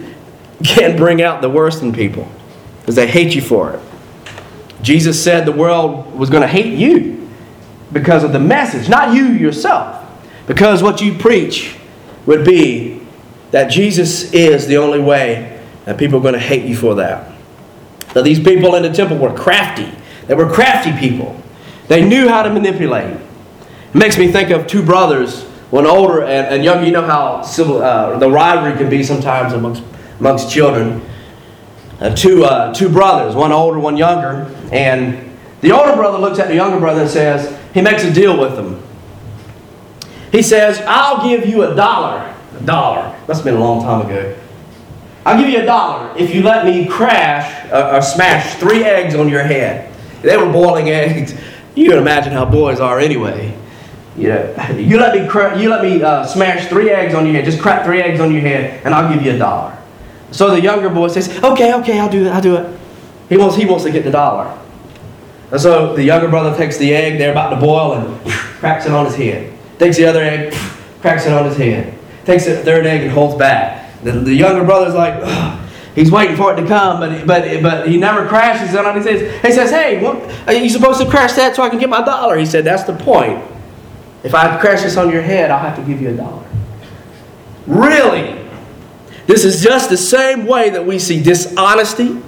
can 0.64 0.96
bring 0.96 1.22
out 1.22 1.42
the 1.42 1.50
worst 1.50 1.82
in 1.82 1.92
people 1.92 2.28
because 2.80 2.96
they 2.96 3.06
hate 3.06 3.34
you 3.34 3.42
for 3.42 3.74
it. 3.74 3.80
Jesus 4.82 5.22
said 5.22 5.44
the 5.44 5.52
world 5.52 6.14
was 6.14 6.30
going 6.30 6.42
to 6.42 6.48
hate 6.48 6.78
you 6.78 7.28
because 7.92 8.24
of 8.24 8.32
the 8.32 8.38
message, 8.38 8.88
not 8.88 9.14
you 9.14 9.26
yourself, 9.26 10.04
because 10.46 10.82
what 10.82 11.00
you 11.00 11.14
preach 11.14 11.76
would 12.26 12.44
be 12.44 13.00
that 13.50 13.70
Jesus 13.70 14.32
is 14.32 14.66
the 14.66 14.76
only 14.76 15.00
way, 15.00 15.60
and 15.86 15.98
people 15.98 16.18
are 16.18 16.22
going 16.22 16.34
to 16.34 16.40
hate 16.40 16.64
you 16.64 16.76
for 16.76 16.96
that. 16.96 17.32
Now, 18.14 18.22
these 18.22 18.40
people 18.40 18.74
in 18.74 18.82
the 18.82 18.92
temple 18.92 19.18
were 19.18 19.34
crafty. 19.34 19.90
They 20.26 20.34
were 20.34 20.50
crafty 20.50 20.92
people. 20.92 21.40
They 21.88 22.06
knew 22.06 22.28
how 22.28 22.42
to 22.42 22.52
manipulate. 22.52 23.14
It 23.14 23.94
makes 23.94 24.18
me 24.18 24.30
think 24.30 24.50
of 24.50 24.66
two 24.66 24.82
brothers, 24.82 25.44
one 25.70 25.86
older 25.86 26.22
and, 26.22 26.46
and 26.54 26.64
younger. 26.64 26.84
You 26.84 26.92
know 26.92 27.06
how 27.06 27.42
civil, 27.42 27.82
uh, 27.82 28.18
the 28.18 28.30
rivalry 28.30 28.76
can 28.76 28.90
be 28.90 29.02
sometimes 29.02 29.52
amongst, 29.54 29.82
amongst 30.20 30.50
children. 30.50 31.02
Uh, 32.00 32.14
two, 32.14 32.44
uh, 32.44 32.72
two 32.74 32.88
brothers, 32.88 33.34
one 33.34 33.52
older, 33.52 33.78
one 33.78 33.96
younger. 33.96 34.54
And 34.70 35.36
the 35.62 35.72
older 35.72 35.94
brother 35.94 36.18
looks 36.18 36.38
at 36.38 36.48
the 36.48 36.54
younger 36.54 36.78
brother 36.78 37.02
and 37.02 37.10
says, 37.10 37.58
he 37.72 37.80
makes 37.80 38.04
a 38.04 38.12
deal 38.12 38.38
with 38.38 38.58
him. 38.58 38.82
He 40.30 40.42
says, 40.42 40.82
I'll 40.86 41.26
give 41.26 41.46
you 41.46 41.62
a 41.62 41.74
dollar 41.74 42.34
dollar. 42.68 43.08
Have 43.26 43.42
been 43.42 43.56
a 43.56 43.60
long 43.60 43.82
time 43.82 44.06
ago. 44.06 44.36
I'll 45.26 45.38
give 45.38 45.50
you 45.50 45.60
a 45.60 45.66
dollar 45.66 46.16
if 46.16 46.34
you 46.34 46.42
let 46.42 46.64
me 46.64 46.86
crash 46.86 47.70
uh, 47.72 47.96
or 47.96 48.02
smash 48.02 48.54
three 48.60 48.84
eggs 48.84 49.14
on 49.14 49.28
your 49.28 49.42
head. 49.42 49.92
They 50.22 50.36
were 50.36 50.50
boiling 50.50 50.90
eggs. 50.90 51.34
You 51.74 51.90
can 51.90 51.98
imagine 51.98 52.32
how 52.32 52.44
boys 52.44 52.80
are 52.80 52.98
anyway. 52.98 53.56
You, 54.16 54.30
know, 54.30 54.54
you 54.76 54.98
let 54.98 55.14
me, 55.14 55.62
you 55.62 55.70
let 55.70 55.80
me 55.80 56.02
uh, 56.02 56.26
smash 56.26 56.68
three 56.68 56.90
eggs 56.90 57.14
on 57.14 57.24
your 57.24 57.36
head, 57.36 57.44
just 57.44 57.60
crack 57.60 57.84
three 57.84 58.02
eggs 58.02 58.18
on 58.18 58.32
your 58.32 58.40
head, 58.40 58.84
and 58.84 58.92
I'll 58.92 59.14
give 59.14 59.24
you 59.24 59.30
a 59.32 59.38
dollar. 59.38 59.78
So 60.32 60.50
the 60.50 60.60
younger 60.60 60.88
boy 60.88 61.06
says, 61.06 61.28
Okay, 61.44 61.72
okay, 61.74 62.00
I'll 62.00 62.10
do 62.10 62.26
it, 62.26 62.30
I'll 62.30 62.42
do 62.42 62.56
it. 62.56 62.80
He 63.28 63.36
wants, 63.36 63.54
he 63.54 63.64
wants 63.64 63.84
to 63.84 63.92
get 63.92 64.02
the 64.02 64.10
dollar. 64.10 64.58
And 65.52 65.60
so 65.60 65.94
the 65.94 66.02
younger 66.02 66.28
brother 66.28 66.56
takes 66.56 66.78
the 66.78 66.92
egg, 66.92 67.18
they're 67.18 67.30
about 67.30 67.50
to 67.50 67.60
boil, 67.60 67.92
and 67.92 68.30
cracks 68.58 68.86
it 68.86 68.92
on 68.92 69.06
his 69.06 69.14
head. 69.14 69.56
Takes 69.78 69.98
the 69.98 70.06
other 70.06 70.22
egg, 70.22 70.52
cracks 71.00 71.26
it 71.26 71.32
on 71.32 71.44
his 71.44 71.56
head. 71.56 71.97
Takes 72.28 72.44
the 72.44 72.58
third 72.58 72.84
egg 72.84 73.00
and 73.00 73.10
holds 73.10 73.36
back. 73.36 74.02
The, 74.02 74.12
the 74.12 74.34
younger 74.34 74.62
brother's 74.62 74.92
like, 74.92 75.16
he's 75.94 76.10
waiting 76.10 76.36
for 76.36 76.52
it 76.52 76.60
to 76.60 76.66
come, 76.66 77.00
but, 77.00 77.26
but, 77.26 77.62
but 77.62 77.88
he 77.88 77.96
never 77.96 78.28
crashes 78.28 78.74
it 78.74 78.84
on. 78.84 78.94
He 78.98 79.02
says, 79.02 79.42
he 79.42 79.50
says, 79.50 79.70
hey, 79.70 80.02
what, 80.02 80.30
are 80.46 80.52
you 80.52 80.68
supposed 80.68 81.00
to 81.00 81.08
crash 81.08 81.32
that 81.32 81.56
so 81.56 81.62
I 81.62 81.70
can 81.70 81.78
get 81.78 81.88
my 81.88 82.04
dollar? 82.04 82.36
He 82.36 82.44
said, 82.44 82.66
that's 82.66 82.84
the 82.84 82.92
point. 82.92 83.42
If 84.24 84.34
I 84.34 84.60
crash 84.60 84.82
this 84.82 84.98
on 84.98 85.10
your 85.10 85.22
head, 85.22 85.50
I'll 85.50 85.58
have 85.58 85.74
to 85.78 85.82
give 85.82 86.02
you 86.02 86.10
a 86.10 86.16
dollar. 86.18 86.44
Really? 87.66 88.46
This 89.26 89.46
is 89.46 89.62
just 89.62 89.88
the 89.88 89.96
same 89.96 90.44
way 90.44 90.68
that 90.68 90.84
we 90.84 90.98
see 90.98 91.22
dishonesty. 91.22 92.20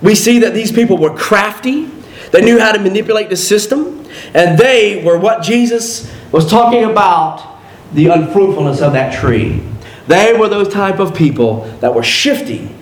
We 0.00 0.14
see 0.14 0.38
that 0.38 0.54
these 0.54 0.70
people 0.70 0.96
were 0.96 1.16
crafty. 1.16 1.86
They 2.30 2.42
knew 2.42 2.60
how 2.60 2.70
to 2.70 2.78
manipulate 2.78 3.30
the 3.30 3.36
system. 3.36 4.06
And 4.32 4.56
they 4.56 5.02
were 5.02 5.18
what 5.18 5.42
Jesus 5.42 6.08
was 6.30 6.48
talking 6.48 6.84
about 6.84 7.47
the 7.92 8.08
unfruitfulness 8.08 8.80
of 8.80 8.92
that 8.92 9.18
tree. 9.18 9.62
They 10.06 10.34
were 10.34 10.48
those 10.48 10.72
type 10.72 10.98
of 10.98 11.14
people 11.14 11.64
that 11.80 11.94
were 11.94 12.02
shifty. 12.02 12.74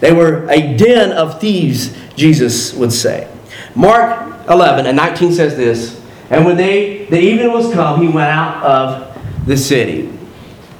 They 0.00 0.12
were 0.12 0.48
a 0.50 0.76
den 0.76 1.12
of 1.12 1.40
thieves, 1.40 1.94
Jesus 2.16 2.74
would 2.74 2.92
say. 2.92 3.30
Mark 3.74 4.48
11 4.48 4.86
and 4.86 4.96
19 4.96 5.32
says 5.32 5.56
this 5.56 6.00
And 6.30 6.44
when 6.44 6.56
they, 6.56 7.04
the 7.06 7.20
evening 7.20 7.52
was 7.52 7.72
come, 7.72 8.00
he 8.00 8.08
went 8.08 8.30
out 8.30 8.64
of 8.64 9.46
the 9.46 9.56
city. 9.56 10.10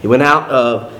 He 0.00 0.06
went 0.06 0.22
out 0.22 0.48
of 0.48 0.92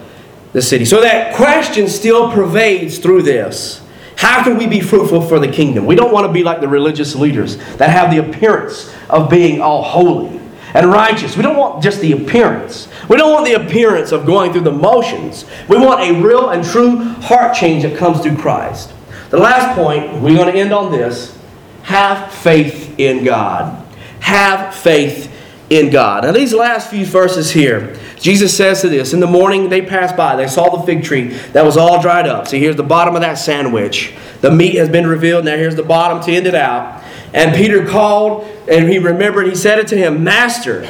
the 0.53 0.61
city. 0.61 0.85
So 0.85 1.01
that 1.01 1.35
question 1.35 1.88
still 1.88 2.31
pervades 2.31 2.99
through 2.99 3.23
this. 3.23 3.83
How 4.16 4.45
can 4.45 4.59
we 4.59 4.66
be 4.66 4.81
fruitful 4.81 5.23
for 5.23 5.38
the 5.38 5.49
kingdom? 5.49 5.87
We 5.87 5.95
don't 5.95 6.12
want 6.12 6.27
to 6.27 6.33
be 6.33 6.43
like 6.43 6.61
the 6.61 6.69
religious 6.69 7.14
leaders 7.14 7.57
that 7.77 7.88
have 7.88 8.11
the 8.11 8.19
appearance 8.19 8.95
of 9.09 9.31
being 9.31 9.62
all 9.62 9.83
holy 9.83 10.39
and 10.74 10.90
righteous. 10.90 11.37
We 11.37 11.42
don't 11.42 11.56
want 11.56 11.83
just 11.83 12.00
the 12.00 12.12
appearance. 12.12 12.88
We 13.09 13.16
don't 13.16 13.33
want 13.33 13.46
the 13.46 13.54
appearance 13.54 14.12
of 14.12 14.26
going 14.26 14.52
through 14.52 14.62
the 14.62 14.72
motions. 14.72 15.44
We 15.68 15.76
want 15.76 16.00
a 16.00 16.20
real 16.20 16.50
and 16.50 16.64
true 16.64 16.98
heart 16.98 17.54
change 17.54 17.83
that 17.83 17.96
comes 17.96 18.20
through 18.20 18.37
Christ. 18.37 18.92
The 19.30 19.38
last 19.38 19.76
point, 19.76 20.20
we're 20.22 20.37
going 20.37 20.52
to 20.52 20.59
end 20.59 20.72
on 20.72 20.90
this 20.90 21.38
have 21.83 22.33
faith 22.33 22.98
in 22.98 23.24
God. 23.24 23.87
Have 24.20 24.74
faith 24.74 25.33
in 25.70 25.90
God. 25.90 26.24
Now, 26.24 26.33
these 26.33 26.52
last 26.52 26.90
few 26.90 27.06
verses 27.06 27.50
here, 27.50 27.96
Jesus 28.18 28.56
says 28.56 28.80
to 28.83 28.88
this 28.88 29.12
In 29.12 29.20
the 29.20 29.26
morning 29.26 29.68
they 29.68 29.83
passed 29.83 30.16
by, 30.16 30.37
they 30.37 30.46
saw 30.46 30.76
the 30.76 30.85
fig 30.85 31.04
tree 31.04 31.28
that 31.52 31.64
was 31.64 31.76
all 31.76 32.02
dried 32.02 32.26
up. 32.26 32.48
See, 32.48 32.59
here's 32.59 32.76
the 32.76 32.83
bottom 32.83 33.14
of 33.14 33.22
that 33.22 33.35
sandwich. 33.35 34.12
The 34.40 34.50
meat 34.50 34.74
has 34.74 34.88
been 34.88 35.06
revealed. 35.06 35.44
Now, 35.44 35.56
here's 35.56 35.76
the 35.76 35.83
bottom 35.83 36.20
to 36.22 36.33
end 36.33 36.46
it 36.46 36.54
out. 36.54 37.00
And 37.33 37.55
Peter 37.55 37.87
called, 37.87 38.45
and 38.69 38.88
he 38.88 38.99
remembered, 38.99 39.47
he 39.47 39.55
said 39.55 39.79
it 39.79 39.88
to 39.88 39.97
him, 39.97 40.25
Master, 40.25 40.88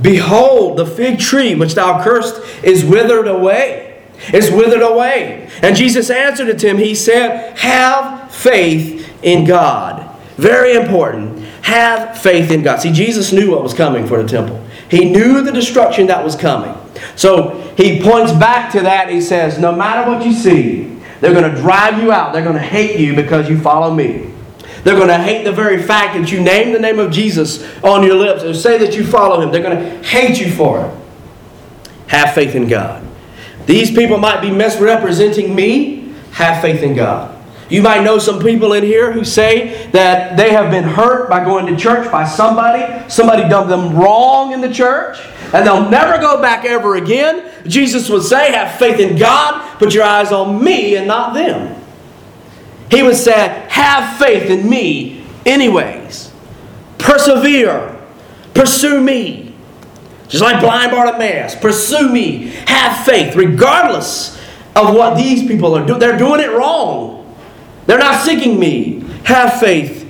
behold, 0.00 0.78
the 0.78 0.86
fig 0.86 1.18
tree 1.18 1.54
which 1.54 1.74
thou 1.74 2.02
cursed 2.02 2.42
is 2.64 2.84
withered 2.84 3.28
away. 3.28 3.88
Is 4.32 4.50
withered 4.52 4.82
away. 4.82 5.50
And 5.62 5.74
Jesus 5.74 6.08
answered 6.08 6.48
it 6.48 6.58
to 6.60 6.68
him. 6.68 6.78
He 6.78 6.94
said, 6.94 7.58
Have 7.58 8.32
faith 8.32 9.12
in 9.24 9.44
God. 9.44 10.16
Very 10.36 10.74
important. 10.74 11.40
Have 11.62 12.18
faith 12.18 12.50
in 12.50 12.62
God. 12.62 12.80
See, 12.80 12.92
Jesus 12.92 13.32
knew 13.32 13.50
what 13.50 13.62
was 13.62 13.74
coming 13.74 14.06
for 14.06 14.22
the 14.22 14.28
temple. 14.28 14.64
He 14.88 15.10
knew 15.10 15.42
the 15.42 15.52
destruction 15.52 16.06
that 16.06 16.22
was 16.22 16.36
coming. 16.36 16.74
So 17.16 17.74
he 17.76 18.02
points 18.02 18.32
back 18.32 18.70
to 18.72 18.80
that. 18.82 19.08
He 19.08 19.20
says, 19.20 19.58
No 19.58 19.74
matter 19.74 20.08
what 20.08 20.24
you 20.24 20.32
see, 20.32 21.00
they're 21.20 21.32
going 21.32 21.50
to 21.52 21.60
drive 21.60 22.02
you 22.02 22.12
out. 22.12 22.32
They're 22.32 22.44
going 22.44 22.56
to 22.56 22.62
hate 22.62 23.00
you 23.00 23.16
because 23.16 23.48
you 23.48 23.58
follow 23.58 23.94
me. 23.94 24.32
They're 24.84 24.96
going 24.96 25.08
to 25.08 25.18
hate 25.18 25.44
the 25.44 25.52
very 25.52 25.80
fact 25.80 26.18
that 26.18 26.32
you 26.32 26.42
name 26.42 26.72
the 26.72 26.78
name 26.78 26.98
of 26.98 27.12
Jesus 27.12 27.62
on 27.82 28.02
your 28.02 28.16
lips 28.16 28.42
and 28.42 28.54
say 28.56 28.78
that 28.78 28.94
you 28.94 29.06
follow 29.06 29.40
him. 29.40 29.52
They're 29.52 29.62
going 29.62 29.78
to 29.78 30.08
hate 30.08 30.40
you 30.40 30.50
for 30.50 30.86
it. 30.86 30.94
Have 32.08 32.34
faith 32.34 32.54
in 32.54 32.68
God. 32.68 33.04
These 33.66 33.92
people 33.92 34.18
might 34.18 34.40
be 34.40 34.50
misrepresenting 34.50 35.54
me. 35.54 36.14
Have 36.32 36.60
faith 36.60 36.82
in 36.82 36.96
God. 36.96 37.32
You 37.70 37.80
might 37.80 38.02
know 38.02 38.18
some 38.18 38.38
people 38.38 38.74
in 38.74 38.82
here 38.82 39.12
who 39.12 39.24
say 39.24 39.86
that 39.92 40.36
they 40.36 40.52
have 40.52 40.70
been 40.70 40.84
hurt 40.84 41.30
by 41.30 41.42
going 41.42 41.66
to 41.66 41.76
church 41.76 42.10
by 42.10 42.26
somebody. 42.26 43.08
Somebody 43.08 43.48
done 43.48 43.68
them 43.68 43.96
wrong 43.96 44.52
in 44.52 44.60
the 44.60 44.72
church. 44.72 45.18
And 45.54 45.66
they'll 45.66 45.88
never 45.88 46.20
go 46.20 46.40
back 46.42 46.64
ever 46.64 46.96
again. 46.96 47.50
Jesus 47.66 48.10
would 48.10 48.24
say, 48.24 48.52
Have 48.52 48.78
faith 48.78 49.00
in 49.00 49.16
God. 49.16 49.78
Put 49.78 49.94
your 49.94 50.04
eyes 50.04 50.32
on 50.32 50.62
me 50.62 50.96
and 50.96 51.06
not 51.06 51.34
them. 51.34 51.81
He 52.90 53.02
would 53.02 53.16
say, 53.16 53.66
Have 53.68 54.18
faith 54.18 54.50
in 54.50 54.68
me, 54.68 55.24
anyways. 55.46 56.32
Persevere. 56.98 57.98
Pursue 58.54 59.00
me. 59.00 59.54
Just 60.28 60.42
like 60.42 60.60
blind 60.60 60.92
Bartimaeus. 60.92 61.54
Pursue 61.56 62.08
me. 62.08 62.46
Have 62.66 63.04
faith, 63.04 63.36
regardless 63.36 64.38
of 64.74 64.94
what 64.94 65.16
these 65.16 65.46
people 65.46 65.76
are 65.76 65.84
doing. 65.84 65.98
They're 65.98 66.18
doing 66.18 66.40
it 66.40 66.50
wrong. 66.52 67.36
They're 67.86 67.98
not 67.98 68.22
seeking 68.22 68.58
me. 68.58 69.00
Have 69.24 69.60
faith 69.60 70.08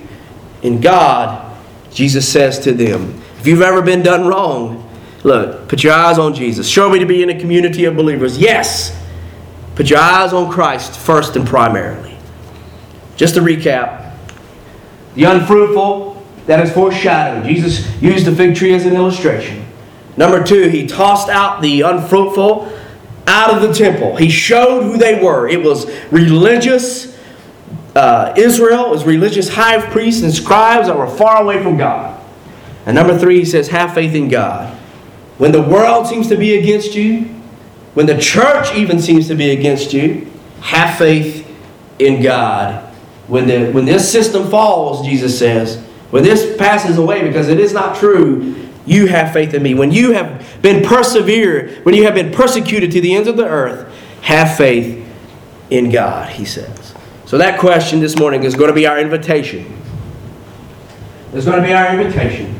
in 0.61 0.79
God. 0.79 1.53
Jesus 1.91 2.27
says 2.27 2.59
to 2.59 2.73
them, 2.73 3.21
If 3.39 3.47
you've 3.47 3.61
ever 3.61 3.81
been 3.81 4.01
done 4.01 4.27
wrong, 4.27 4.89
look, 5.23 5.67
put 5.67 5.83
your 5.83 5.93
eyes 5.93 6.17
on 6.17 6.33
Jesus. 6.33 6.67
Show 6.67 6.89
me 6.89 6.99
to 6.99 7.05
be 7.05 7.21
in 7.21 7.29
a 7.29 7.39
community 7.39 7.85
of 7.85 7.95
believers. 7.95 8.37
Yes. 8.37 8.97
Put 9.75 9.89
your 9.89 9.99
eyes 9.99 10.33
on 10.33 10.51
Christ 10.51 10.97
first 10.97 11.35
and 11.35 11.47
primarily. 11.47 12.12
Just 13.15 13.35
to 13.35 13.41
recap 13.41 14.15
the 15.15 15.25
unfruitful, 15.25 16.25
that 16.47 16.59
is 16.65 16.73
foreshadowed. 16.73 17.45
Jesus 17.45 18.01
used 18.01 18.25
the 18.25 18.35
fig 18.35 18.55
tree 18.55 18.73
as 18.73 18.85
an 18.85 18.95
illustration. 18.95 19.65
Number 20.17 20.43
two, 20.43 20.67
he 20.69 20.87
tossed 20.87 21.29
out 21.29 21.61
the 21.61 21.81
unfruitful 21.81 22.71
out 23.27 23.53
of 23.53 23.61
the 23.61 23.73
temple. 23.73 24.15
He 24.17 24.29
showed 24.29 24.83
who 24.83 24.97
they 24.97 25.23
were. 25.23 25.47
It 25.47 25.63
was 25.63 25.89
religious 26.11 27.13
uh, 27.95 28.33
Israel, 28.35 28.89
was 28.89 29.05
religious 29.05 29.49
high 29.49 29.79
priests 29.91 30.23
and 30.23 30.33
scribes 30.33 30.87
that 30.87 30.97
were 30.97 31.07
far 31.07 31.41
away 31.41 31.61
from 31.61 31.77
God. 31.77 32.19
And 32.85 32.95
number 32.95 33.17
three, 33.17 33.39
he 33.39 33.45
says, 33.45 33.69
have 33.69 33.93
faith 33.93 34.15
in 34.15 34.29
God. 34.29 34.75
When 35.37 35.51
the 35.51 35.61
world 35.61 36.07
seems 36.07 36.27
to 36.29 36.37
be 36.37 36.57
against 36.57 36.95
you, 36.95 37.25
when 37.93 38.07
the 38.07 38.17
church 38.17 38.73
even 38.73 38.99
seems 38.99 39.27
to 39.27 39.35
be 39.35 39.51
against 39.51 39.93
you, 39.93 40.31
have 40.61 40.97
faith 40.97 41.47
in 41.99 42.21
God. 42.21 42.92
When, 43.27 43.47
the, 43.47 43.71
when 43.71 43.85
this 43.85 44.11
system 44.11 44.49
falls, 44.49 45.05
Jesus 45.05 45.37
says, 45.37 45.77
when 46.11 46.23
this 46.23 46.57
passes 46.57 46.97
away 46.97 47.25
because 47.25 47.49
it 47.49 47.59
is 47.59 47.73
not 47.73 47.97
true, 47.97 48.55
you 48.85 49.07
have 49.07 49.33
faith 49.33 49.53
in 49.53 49.63
me. 49.63 49.73
When 49.73 49.91
you 49.91 50.11
have 50.11 50.61
been 50.61 50.83
persevered, 50.83 51.83
when 51.85 51.95
you 51.95 52.03
have 52.03 52.13
been 52.13 52.31
persecuted 52.31 52.91
to 52.91 53.01
the 53.01 53.15
ends 53.15 53.27
of 53.27 53.37
the 53.37 53.47
earth, 53.47 53.91
have 54.21 54.57
faith 54.57 55.07
in 55.69 55.89
God, 55.89 56.29
he 56.29 56.45
says. 56.45 56.93
So 57.25 57.37
that 57.37 57.59
question 57.59 57.99
this 57.99 58.17
morning 58.17 58.43
is 58.43 58.55
going 58.55 58.67
to 58.67 58.75
be 58.75 58.85
our 58.85 58.99
invitation. 58.99 59.81
It's 61.33 61.45
going 61.45 61.61
to 61.61 61.67
be 61.67 61.73
our 61.73 61.99
invitation 61.99 62.59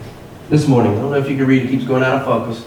this 0.49 0.67
morning. 0.67 0.93
I 0.93 1.01
don't 1.01 1.11
know 1.11 1.17
if 1.17 1.29
you 1.29 1.37
can 1.37 1.45
read, 1.45 1.63
it 1.63 1.69
keeps 1.69 1.85
going 1.85 2.03
out 2.03 2.21
of 2.21 2.25
focus. 2.25 2.65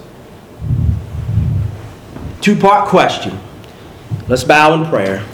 Two 2.41 2.57
part 2.57 2.89
question. 2.89 3.41
Let's 4.29 4.45
bow 4.45 4.75
in 4.75 4.89
prayer. 4.89 5.27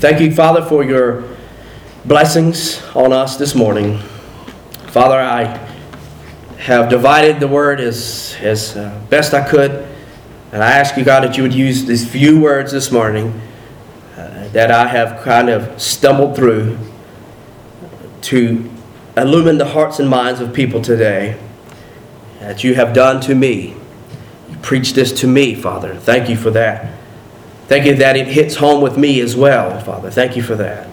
Thank 0.00 0.22
you, 0.22 0.34
Father, 0.34 0.62
for 0.62 0.82
your 0.82 1.24
blessings 2.06 2.82
on 2.96 3.12
us 3.12 3.36
this 3.36 3.54
morning. 3.54 3.98
Father, 4.86 5.20
I 5.20 5.44
have 6.56 6.88
divided 6.88 7.38
the 7.38 7.46
word 7.46 7.82
as, 7.82 8.34
as 8.40 8.78
uh, 8.78 8.98
best 9.10 9.34
I 9.34 9.46
could. 9.46 9.86
And 10.52 10.64
I 10.64 10.70
ask 10.70 10.96
you, 10.96 11.04
God, 11.04 11.24
that 11.24 11.36
you 11.36 11.42
would 11.42 11.52
use 11.52 11.84
these 11.84 12.10
few 12.10 12.40
words 12.40 12.72
this 12.72 12.90
morning 12.90 13.42
uh, 14.16 14.48
that 14.48 14.70
I 14.70 14.86
have 14.86 15.20
kind 15.22 15.50
of 15.50 15.78
stumbled 15.78 16.34
through 16.34 16.78
to 18.22 18.70
illumine 19.18 19.58
the 19.58 19.66
hearts 19.66 19.98
and 19.98 20.08
minds 20.08 20.40
of 20.40 20.54
people 20.54 20.80
today 20.80 21.38
that 22.38 22.64
you 22.64 22.74
have 22.74 22.94
done 22.94 23.20
to 23.20 23.34
me. 23.34 23.76
You 24.48 24.56
preach 24.62 24.94
this 24.94 25.12
to 25.20 25.26
me, 25.26 25.54
Father. 25.54 25.94
Thank 25.94 26.30
you 26.30 26.38
for 26.38 26.50
that. 26.52 26.99
Thank 27.70 27.86
you 27.86 27.94
that 27.94 28.16
it 28.16 28.26
hits 28.26 28.56
home 28.56 28.82
with 28.82 28.98
me 28.98 29.20
as 29.20 29.36
well, 29.36 29.78
Father. 29.78 30.10
Thank 30.10 30.34
you 30.34 30.42
for 30.42 30.56
that. 30.56 30.88